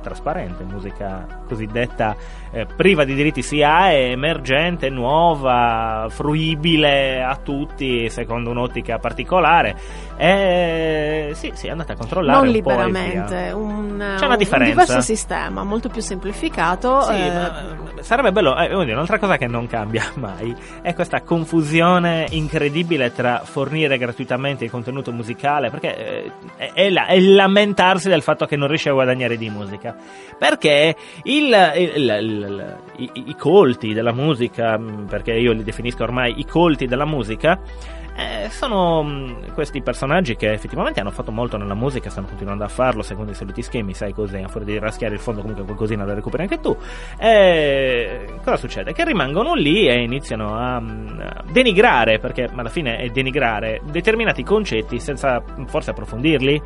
trasparente, 0.08 0.64
musica 0.64 1.26
cosiddetta 1.48 2.16
eh, 2.52 2.66
priva 2.66 3.04
di 3.04 3.14
diritti 3.14 3.42
sia 3.42 3.92
emergente, 3.94 4.90
nuova, 4.90 6.08
fruibile 6.10 7.22
a 7.22 7.36
tutti 7.36 8.10
secondo 8.10 8.52
un'ottica 8.52 8.98
particolare. 9.00 9.76
E 10.18 11.32
sì, 11.34 11.52
sì, 11.54 11.68
andate 11.68 11.92
a 11.92 11.96
controllare. 11.96 12.38
Non 12.38 12.48
liberamente, 12.48 13.52
un, 13.54 14.16
C'è 14.18 14.26
una 14.26 14.38
differenza. 14.38 14.56
un 14.56 14.86
diverso 14.86 15.02
sistema, 15.02 15.64
molto 15.64 15.90
più 15.90 16.02
semplificato. 16.02 17.02
Sì, 17.02 17.14
eh, 17.14 18.02
sarebbe 18.02 18.32
bello, 18.32 18.58
eh, 18.58 18.68
dire, 18.68 18.94
un'altra 18.94 19.20
cosa 19.20 19.38
che 19.38 19.48
non 19.48 19.68
cambia 19.68 20.06
mai 20.16 20.56
è 20.82 20.94
questa 20.94 21.22
confusione 21.22 22.26
incredibile 22.32 23.14
tra 23.14 23.42
fornire 23.44 23.98
gratuitamente 23.98 24.64
il 24.64 24.72
contenuto 24.72 25.12
musicale, 25.12 25.70
perché 25.70 26.32
eh, 26.58 26.72
è, 26.74 26.90
la, 26.90 27.06
è 27.08 27.20
lamentarsi 27.20 28.10
del 28.10 28.22
fatto 28.22 28.46
che 28.46 28.56
non 28.56 28.68
riesci 28.68 28.90
a 28.90 28.94
guadagnare 28.94 29.38
di 29.38 29.50
musica, 29.50 29.96
perché 30.38 30.96
il, 31.24 31.72
il, 31.76 32.18
il, 32.22 32.78
i, 32.98 33.12
i 33.28 33.36
colti 33.36 33.94
della 33.94 34.14
musica, 34.14 34.80
perché 35.08 35.34
io 35.34 35.52
li 35.52 35.64
definisco 35.64 36.04
ormai 36.04 36.40
i 36.40 36.46
colti 36.46 36.86
della 36.86 37.06
musica, 37.06 37.60
eh, 38.20 38.50
sono 38.50 39.04
mh, 39.04 39.54
questi 39.54 39.84
personaggi 39.84 40.36
che 40.36 40.52
effettivamente 40.52 41.00
hanno 41.00 41.12
fatto 41.12 41.32
molto 41.32 41.56
nella 41.56 41.76
musica, 41.76 42.10
stanno 42.10 42.26
continuando 42.26 42.64
a 42.64 42.68
farlo 42.68 43.04
secondo 43.04 43.32
i 43.32 43.36
soliti 43.36 43.62
schemi, 43.62 43.94
sai 43.94 44.12
cos'è, 44.12 44.42
a 44.42 44.48
fuori 44.48 44.66
di 44.66 44.80
raschiare 44.80 45.14
il 45.14 45.20
fondo 45.20 45.42
comunque 45.42 45.64
qualcosina 45.64 46.04
la 46.04 46.16
recuperi 46.16 46.42
anche 46.42 46.60
tu. 46.60 46.76
Eh, 47.20 48.40
cosa 48.44 48.58
succede? 48.58 48.94
Che 48.94 49.06
rimangono 49.06 49.54
lì 49.54 49.88
e 49.88 50.02
iniziano 50.02 50.56
a, 50.56 50.78
a 50.78 51.44
denigrare, 51.52 52.18
perché 52.18 52.50
alla 52.52 52.70
fine 52.70 52.98
è 52.98 53.08
denigrare 53.10 53.82
determinati 53.84 54.42
concetti 54.42 55.00
senza 55.00 55.44
forse 55.68 55.92
approfondirli. 55.92 56.62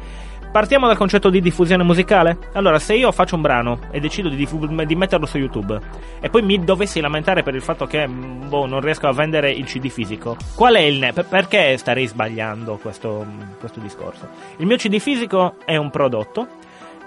Partiamo 0.52 0.86
dal 0.86 0.98
concetto 0.98 1.30
di 1.30 1.40
diffusione 1.40 1.82
musicale. 1.82 2.38
Allora, 2.52 2.78
se 2.78 2.94
io 2.94 3.14
faccio 3.14 3.36
un 3.36 3.42
brano 3.42 3.80
e 3.90 4.02
decido 4.02 4.28
di, 4.28 4.36
diffu- 4.36 4.84
di 4.84 4.96
metterlo 4.96 5.26
su 5.26 5.38
YouTube 5.38 5.80
e 6.20 6.30
poi 6.30 6.42
mi 6.42 6.62
dovessi 6.62 7.00
lamentare 7.00 7.42
per 7.42 7.56
il 7.56 7.62
fatto 7.62 7.86
che 7.86 8.06
boh, 8.06 8.66
non 8.66 8.82
riesco 8.82 9.08
a 9.08 9.14
vendere 9.14 9.50
il 9.50 9.64
CD 9.64 9.88
fisico, 9.88 10.36
qual 10.54 10.76
è 10.76 10.82
il 10.82 11.00
ne- 11.00 11.14
perché 11.14 11.78
starei 11.78 12.06
sbagliando 12.06 12.78
questo, 12.82 13.26
questo, 13.60 13.80
discorso? 13.80 14.28
Il 14.58 14.66
mio 14.66 14.76
CD 14.76 15.00
fisico 15.00 15.56
è 15.64 15.78
un 15.78 15.90
prodotto 15.90 16.46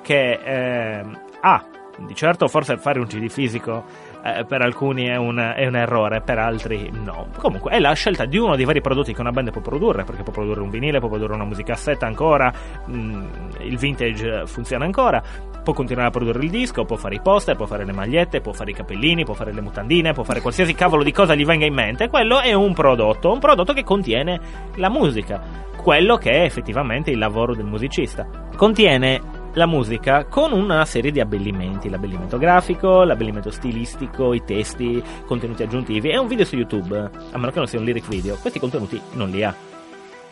che 0.00 0.40
eh, 0.42 1.04
ha, 1.40 1.64
di 1.98 2.14
certo, 2.14 2.48
forse 2.48 2.78
fare 2.78 2.98
un 2.98 3.06
CD 3.06 3.28
fisico 3.28 3.84
eh, 4.24 4.46
per 4.46 4.62
alcuni 4.62 5.04
è 5.04 5.16
un, 5.16 5.36
è 5.36 5.66
un, 5.66 5.76
errore, 5.76 6.22
per 6.22 6.38
altri 6.38 6.90
no. 6.90 7.26
Comunque 7.36 7.72
è 7.72 7.78
la 7.78 7.92
scelta 7.92 8.24
di 8.24 8.38
uno 8.38 8.56
dei 8.56 8.64
vari 8.64 8.80
prodotti 8.80 9.12
che 9.12 9.20
una 9.20 9.32
band 9.32 9.52
può 9.52 9.60
produrre, 9.60 10.04
perché 10.04 10.22
può 10.22 10.32
produrre 10.32 10.62
un 10.62 10.70
vinile, 10.70 10.98
può 10.98 11.08
produrre 11.08 11.34
una 11.34 11.44
musicassetta 11.44 12.06
ancora, 12.06 12.50
mh, 12.86 12.96
mm, 12.96 13.24
il 13.60 13.76
vintage 13.76 14.46
funziona 14.46 14.86
ancora, 14.86 15.22
può 15.62 15.74
continuare 15.74 16.08
a 16.08 16.10
produrre 16.10 16.42
il 16.42 16.50
disco, 16.50 16.86
può 16.86 16.96
fare 16.96 17.16
i 17.16 17.20
poster, 17.20 17.54
può 17.54 17.66
fare 17.66 17.84
le 17.84 17.92
magliette, 17.92 18.40
può 18.40 18.52
fare 18.52 18.70
i 18.70 18.74
capellini, 18.74 19.24
può 19.24 19.34
fare 19.34 19.52
le 19.52 19.60
mutandine, 19.60 20.14
può 20.14 20.22
fare 20.22 20.40
qualsiasi 20.40 20.74
cavolo 20.74 21.02
di 21.02 21.12
cosa 21.12 21.34
gli 21.34 21.44
venga 21.44 21.66
in 21.66 21.74
mente. 21.74 22.08
Quello 22.08 22.40
è 22.40 22.54
un 22.54 22.72
prodotto, 22.72 23.30
un 23.30 23.40
prodotto 23.40 23.74
che 23.74 23.84
contiene 23.84 24.40
la 24.76 24.88
musica, 24.88 25.42
quello 25.76 26.16
che 26.16 26.30
è 26.30 26.44
effettivamente 26.44 27.10
il 27.10 27.18
lavoro 27.18 27.54
del 27.54 27.66
musicista. 27.66 28.26
Contiene 28.56 29.42
la 29.54 29.66
musica 29.66 30.24
con 30.24 30.52
una 30.52 30.84
serie 30.84 31.10
di 31.10 31.20
abbellimenti, 31.20 31.88
l'abbellimento 31.88 32.38
grafico, 32.38 33.02
l'abbellimento 33.02 33.50
stilistico, 33.50 34.32
i 34.32 34.44
testi, 34.44 35.02
contenuti 35.26 35.62
aggiuntivi. 35.62 36.10
È 36.10 36.16
un 36.16 36.28
video 36.28 36.44
su 36.44 36.56
YouTube, 36.56 36.96
a 36.96 37.38
meno 37.38 37.50
che 37.50 37.58
non 37.58 37.66
sia 37.66 37.78
un 37.78 37.84
lyric 37.84 38.08
video, 38.08 38.36
questi 38.36 38.58
contenuti 38.58 39.00
non 39.12 39.30
li 39.30 39.42
ha. 39.42 39.73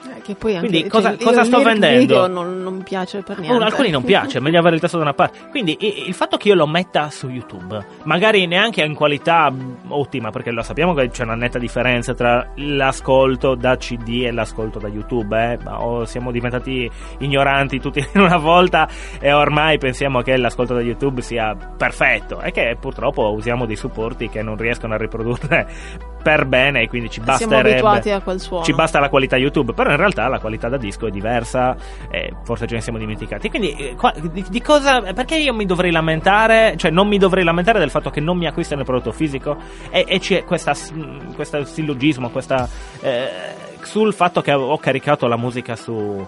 Eh, 0.04 0.20
che 0.22 0.34
poi 0.34 0.56
anche, 0.56 0.68
Quindi 0.68 0.88
cosa, 0.88 1.16
cioè, 1.16 1.24
cosa 1.24 1.44
sto 1.44 1.62
vendendo? 1.62 2.26
Non, 2.26 2.62
non 2.62 2.82
piace 2.82 3.22
per 3.22 3.38
Oh, 3.38 3.42
niente. 3.42 3.64
alcuni 3.64 3.90
non 3.90 4.02
piace, 4.04 4.38
è 4.38 4.40
meglio 4.40 4.58
avere 4.58 4.74
il 4.76 4.80
testo 4.80 4.96
da 4.96 5.04
una 5.04 5.14
parte. 5.14 5.38
Quindi 5.50 5.76
il 5.80 6.14
fatto 6.14 6.36
che 6.36 6.48
io 6.48 6.54
lo 6.54 6.66
metta 6.66 7.10
su 7.10 7.28
YouTube, 7.28 7.84
magari 8.04 8.46
neanche 8.46 8.82
in 8.82 8.94
qualità 8.94 9.52
ottima, 9.88 10.30
perché 10.30 10.50
lo 10.50 10.62
sappiamo 10.62 10.94
che 10.94 11.08
c'è 11.10 11.22
una 11.24 11.34
netta 11.34 11.58
differenza 11.58 12.14
tra 12.14 12.46
l'ascolto 12.56 13.54
da 13.54 13.76
CD 13.76 14.22
e 14.24 14.32
l'ascolto 14.32 14.78
da 14.78 14.88
YouTube, 14.88 15.52
eh? 15.52 15.58
Ma 15.62 15.82
o 15.82 16.04
siamo 16.04 16.30
diventati 16.30 16.90
ignoranti 17.18 17.80
tutti 17.80 17.98
in 18.14 18.20
una 18.20 18.36
volta 18.38 18.88
e 19.20 19.32
ormai 19.32 19.78
pensiamo 19.78 20.20
che 20.22 20.36
l'ascolto 20.36 20.74
da 20.74 20.80
YouTube 20.80 21.22
sia 21.22 21.54
perfetto 21.76 22.40
e 22.40 22.50
che 22.50 22.76
purtroppo 22.80 23.32
usiamo 23.32 23.66
dei 23.66 23.76
supporti 23.76 24.28
che 24.28 24.42
non 24.42 24.56
riescono 24.56 24.94
a 24.94 24.96
riprodurre 24.96 25.66
per 26.22 26.46
bene 26.46 26.82
e 26.82 26.88
quindi 26.88 27.10
ci 27.10 27.20
basterebbe 27.20 27.80
ci 28.62 28.72
basta 28.72 29.00
la 29.00 29.08
qualità 29.08 29.36
YouTube, 29.36 29.72
però 29.72 29.90
in 29.90 29.96
realtà 29.96 30.28
la 30.28 30.38
qualità 30.38 30.68
da 30.68 30.76
disco 30.76 31.06
è 31.06 31.10
diversa, 31.10 31.76
e 32.10 32.32
forse 32.44 32.66
ce 32.66 32.76
ne 32.76 32.80
siamo 32.80 32.98
dimenticati. 32.98 33.48
Quindi, 33.50 33.72
eh, 33.72 33.94
qua- 33.96 34.14
di, 34.18 34.44
di 34.48 34.62
cosa, 34.62 35.00
perché 35.12 35.36
io 35.36 35.52
mi 35.52 35.66
dovrei 35.66 35.90
lamentare, 35.90 36.74
cioè 36.76 36.90
non 36.90 37.08
mi 37.08 37.18
dovrei 37.18 37.44
lamentare 37.44 37.78
del 37.78 37.90
fatto 37.90 38.10
che 38.10 38.20
non 38.20 38.36
mi 38.38 38.46
acquistano 38.46 38.80
il 38.80 38.86
prodotto 38.86 39.12
fisico? 39.12 39.56
E, 39.90 40.04
e 40.06 40.18
c'è 40.18 40.44
questa, 40.44 40.74
questo 41.34 41.64
sillogismo, 41.64 42.30
questa, 42.30 42.68
eh, 43.00 43.28
sul 43.82 44.14
fatto 44.14 44.40
che 44.40 44.52
ho 44.52 44.78
caricato 44.78 45.26
la 45.26 45.36
musica 45.36 45.76
su, 45.76 46.26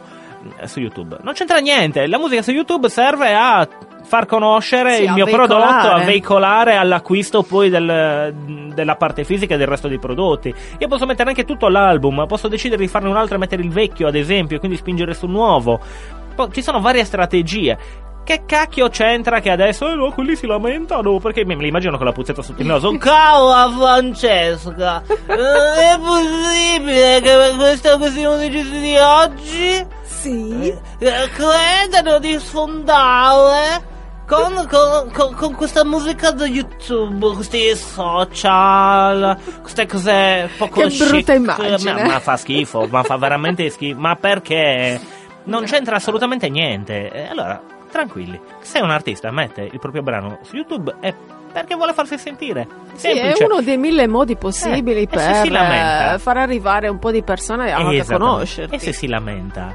su 0.65 0.81
YouTube. 0.81 1.19
Non 1.23 1.35
c'entra 1.35 1.59
niente, 1.59 2.07
la 2.07 2.19
musica 2.19 2.43
su 2.43 2.51
YouTube 2.51 2.89
serve 2.89 3.35
a 3.35 3.67
far 4.05 4.27
conoscere 4.27 4.97
Sì, 4.97 5.03
il 5.03 5.09
a 5.09 5.13
mio 5.15 5.25
veicolare. 5.25 5.55
prodotto, 5.55 5.95
a 5.95 6.05
veicolare 6.05 6.77
all'acquisto 6.77 7.43
poi 7.43 7.71
del- 7.71 8.71
della 8.75 8.97
parte 8.97 9.25
fisica 9.25 9.55
e 9.55 9.59
del 9.59 9.67
resto 9.67 9.89
dei 9.89 9.99
prodotti. 9.99 10.55
Io 10.79 10.89
posso 10.89 11.07
mettere 11.07 11.31
anche 11.31 11.45
tutto 11.45 11.69
l'album, 11.69 12.27
posso 12.27 12.49
decidere 12.49 12.83
di 12.83 12.89
farne 12.89 13.09
un 13.09 13.17
altro 13.17 13.35
e 13.37 13.39
mettere 13.39 13.63
il 13.63 13.71
vecchio, 13.71 14.07
ad 14.07 14.15
esempio, 14.15 14.57
e 14.57 14.59
quindi 14.61 14.77
spingere 14.77 15.15
sul 15.15 15.31
nuovo. 15.31 15.81
Poi 16.35 16.49
ci 16.53 16.63
sono 16.63 16.81
varie 16.81 17.05
strategie. 17.05 17.79
Che 18.25 18.45
cacchio 18.47 18.89
c'entra 18.89 19.41
che 19.41 19.51
adesso 19.51 19.87
eh 19.87 19.95
no, 19.95 20.11
quelli 20.11 20.35
si 20.35 20.47
lamentano? 20.47 21.19
Perché 21.19 21.45
me 21.45 21.55
li 21.57 21.69
immagino 21.69 21.99
con 21.99 22.07
la 22.07 22.13
puzzetta 22.13 22.41
sotto 22.41 22.63
il 22.63 22.67
naso. 22.67 22.91
Cavolo 22.97 23.71
Francesca! 23.79 25.03
Non 25.27 25.39
è 25.39 25.99
possibile 26.03 27.21
che 27.21 27.53
questa 27.57 27.99
questi 27.99 28.25
musicisti 28.25 28.81
di 28.81 28.97
oggi 28.97 29.87
Sì. 30.05 30.73
eh, 31.01 31.29
credono 31.35 32.19
di 32.19 32.39
sfondare 32.39 33.93
con, 34.35 34.67
con- 34.69 35.11
con- 35.13 35.35
con 35.35 35.55
questa 35.55 35.85
musica 35.85 36.31
da 36.31 36.47
YouTube, 36.47 37.35
questi 37.35 37.75
social, 37.77 39.37
queste 39.61 39.87
cose 39.87 40.51
poco 40.59 40.81
Che 40.81 40.89
chic. 40.89 41.09
brutta 41.09 41.33
immagine. 41.35 41.93
Ma, 41.93 42.07
ma 42.07 42.21
fa 42.21 42.37
schifo, 42.37 42.87
ma 42.91 43.03
fa 43.03 43.17
veramente 43.17 43.69
schifo. 43.71 43.99
Ma 43.99 44.17
perché? 44.17 45.01
Non 45.45 45.65
c'entra 45.65 45.97
assolutamente 45.97 46.49
niente. 46.49 47.29
Allora, 47.31 47.61
tranquilli. 47.91 48.41
Se 48.61 48.81
un 48.81 48.91
artista 48.91 49.31
mette 49.31 49.69
il 49.71 49.79
proprio 49.79 50.03
brano 50.03 50.39
su 50.43 50.57
YouTube 50.57 50.95
è 51.01 51.13
perché 51.53 51.75
vuole 51.77 51.93
farsi 51.93 52.19
sentire. 52.19 52.67
Sì, 52.95 53.09
è 53.11 53.15
Semplice. 53.15 53.45
uno 53.45 53.61
dei 53.61 53.77
mille 53.77 54.09
modi 54.09 54.37
possibili 54.37 55.03
Eh, 55.03 55.07
per 55.07 55.21
eh, 55.21 56.19
far 56.19 56.37
arrivare 56.39 56.89
un 56.89 56.99
po' 56.99 57.11
di 57.13 57.23
persone 57.23 57.73
a, 57.73 57.83
conoscerti. 58.05 58.75
E 58.75 58.79
se 58.79 58.93
si 58.93 59.07
lamenta 59.07 59.75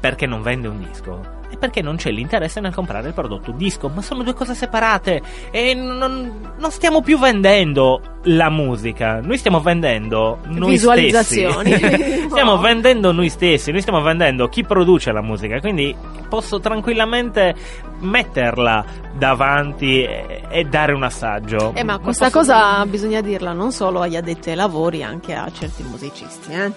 perché 0.00 0.26
non 0.26 0.40
vende 0.42 0.68
un 0.68 0.78
disco? 0.78 1.36
Perché 1.58 1.82
non 1.82 1.96
c'è 1.96 2.10
l'interesse 2.12 2.60
nel 2.60 2.72
comprare 2.72 3.08
il 3.08 3.14
prodotto 3.14 3.50
disco, 3.50 3.88
ma 3.88 4.00
sono 4.00 4.22
due 4.22 4.32
cose 4.34 4.54
separate 4.54 5.20
e 5.50 5.74
non, 5.74 6.52
non 6.56 6.70
stiamo 6.70 7.00
più 7.02 7.18
vendendo 7.18 8.00
la 8.24 8.48
musica, 8.48 9.20
noi 9.20 9.38
stiamo 9.38 9.60
vendendo 9.60 10.38
noi 10.44 10.70
Visualizzazioni. 10.70 11.72
stessi. 11.72 12.28
stiamo 12.30 12.54
No. 12.54 12.60
vendendo 12.60 13.10
noi 13.12 13.28
stessi, 13.28 13.72
noi 13.72 13.80
stiamo 13.80 14.00
vendendo 14.02 14.48
chi 14.48 14.62
produce 14.64 15.10
la 15.10 15.20
musica, 15.22 15.58
quindi 15.58 15.94
posso 16.28 16.60
tranquillamente 16.60 17.54
metterla 18.00 18.84
davanti 19.16 20.02
e, 20.04 20.42
e 20.48 20.64
dare 20.64 20.92
un 20.92 21.02
assaggio. 21.02 21.72
Eh, 21.74 21.82
ma 21.82 21.94
Non 21.94 22.02
questa 22.02 22.26
posso- 22.30 22.38
cosa 22.38 22.86
bisogna 22.86 23.20
dirla 23.20 23.52
non 23.52 23.72
solo 23.72 24.00
agli 24.00 24.14
addetti 24.16 24.50
ai 24.50 24.56
lavori, 24.56 25.02
anche 25.02 25.34
a 25.34 25.50
certi 25.52 25.82
musicisti. 25.82 26.52
Eh? 26.52 26.70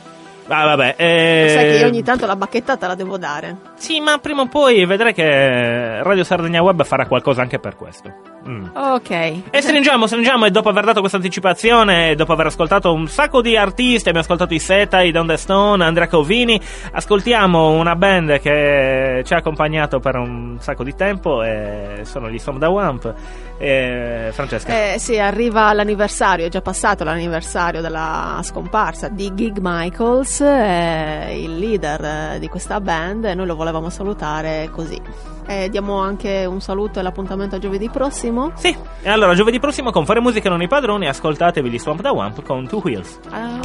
Ah, 0.47 0.65
vabbè, 0.65 0.95
eh, 0.97 1.51
Sai 1.53 1.63
che 1.65 1.77
io 1.77 1.87
ogni 1.87 2.03
tanto 2.03 2.25
la 2.25 2.35
bacchetta 2.35 2.75
te 2.77 2.87
la 2.87 2.95
devo 2.95 3.17
dare. 3.17 3.55
Sì, 3.75 3.99
ma 3.99 4.17
prima 4.17 4.41
o 4.41 4.47
poi 4.47 4.85
vedrai 4.85 5.13
che 5.13 6.03
Radio 6.03 6.23
Sardegna 6.23 6.61
Web 6.61 6.83
farà 6.83 7.05
qualcosa 7.05 7.41
anche 7.41 7.59
per 7.59 7.75
questo. 7.75 8.30
Mm. 8.47 8.65
Ok. 8.73 9.09
E 9.51 9.61
stringiamo, 9.61 10.07
stringiamo 10.07 10.45
e 10.45 10.51
dopo 10.51 10.69
aver 10.69 10.85
dato 10.85 10.99
questa 10.99 11.17
anticipazione, 11.17 12.15
dopo 12.15 12.33
aver 12.33 12.47
ascoltato 12.47 12.91
un 12.91 13.07
sacco 13.07 13.41
di 13.41 13.55
artisti, 13.55 14.09
abbiamo 14.09 14.19
ascoltato 14.19 14.53
i 14.53 14.59
Seta, 14.59 15.01
i 15.01 15.11
Down 15.11 15.27
the 15.27 15.37
Stone, 15.37 15.83
Andrea 15.83 16.07
Covini, 16.07 16.59
ascoltiamo 16.91 17.71
una 17.71 17.95
band 17.95 18.39
che 18.39 19.21
ci 19.25 19.33
ha 19.33 19.37
accompagnato 19.37 19.99
per 19.99 20.15
un 20.15 20.57
sacco 20.59 20.83
di 20.83 20.95
tempo 20.95 21.43
e 21.43 22.01
sono 22.03 22.29
gli 22.29 22.39
Storm 22.39 22.57
da 22.57 22.69
Wamp. 22.69 23.13
E 23.59 24.29
Francesca. 24.31 24.93
Eh, 24.93 24.95
sì, 24.97 25.19
arriva 25.19 25.71
l'anniversario, 25.71 26.47
è 26.47 26.49
già 26.49 26.61
passato 26.61 27.03
l'anniversario 27.03 27.81
della 27.81 28.39
scomparsa 28.41 29.07
di 29.07 29.31
Gig 29.35 29.59
Michaels, 29.61 30.41
eh, 30.41 31.39
il 31.39 31.59
leader 31.59 32.39
di 32.39 32.47
questa 32.47 32.81
band, 32.81 33.25
e 33.25 33.35
noi 33.35 33.45
lo 33.45 33.55
volevamo 33.55 33.91
salutare 33.91 34.69
così. 34.71 34.99
Eh, 35.45 35.69
diamo 35.69 35.99
anche 35.99 36.45
un 36.45 36.61
saluto 36.61 36.99
e 36.99 37.01
l'appuntamento 37.01 37.55
a 37.55 37.59
giovedì 37.59 37.89
prossimo. 37.89 38.51
Sì, 38.55 38.75
e 39.01 39.09
allora 39.09 39.33
giovedì 39.33 39.59
prossimo 39.59 39.91
con 39.91 40.05
Fare 40.05 40.21
Musica 40.21 40.49
non 40.49 40.61
i 40.61 40.67
padroni, 40.67 41.07
ascoltatevi 41.07 41.69
gli 41.69 41.79
Swamp 41.79 42.01
da 42.01 42.11
Wamp 42.11 42.43
con 42.43 42.67
Two 42.67 42.81
Wheels. 42.83 43.19
Ciao. 43.29 43.59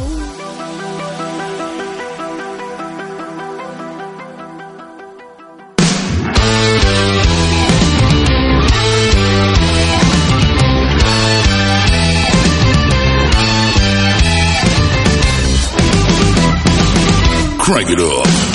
Crank 17.66 17.90
it 17.90 18.00
up. 18.00 18.45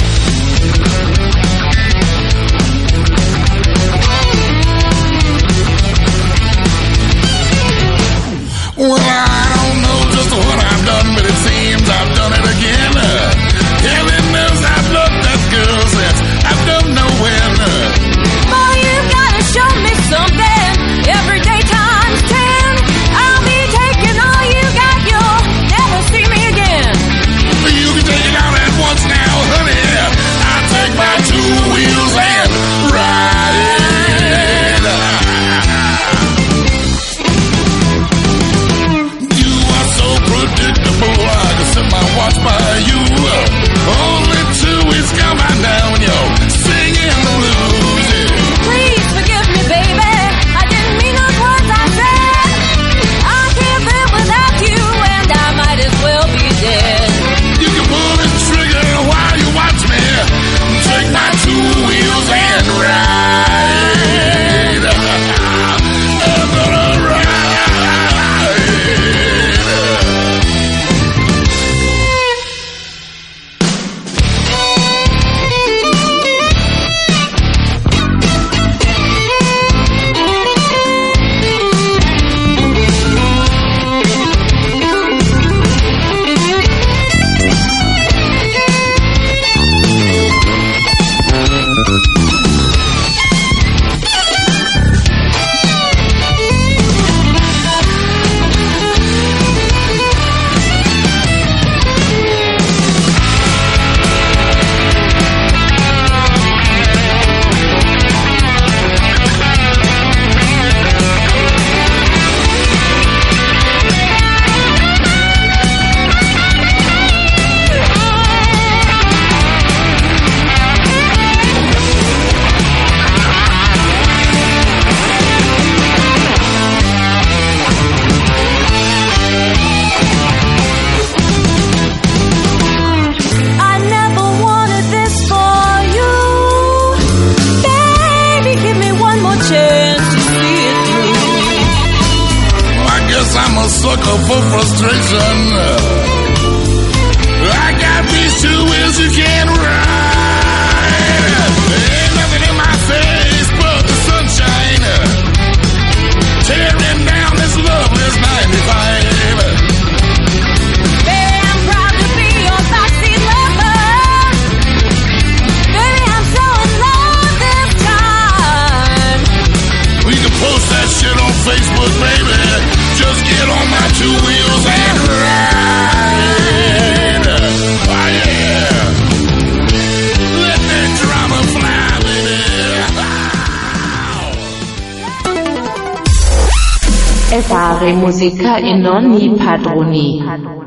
E 187.82 187.84
fare 187.84 187.94
musica 187.94 188.58
e 188.58 188.76
non 188.76 189.12
i 189.13 189.34
padroni. 189.36 190.61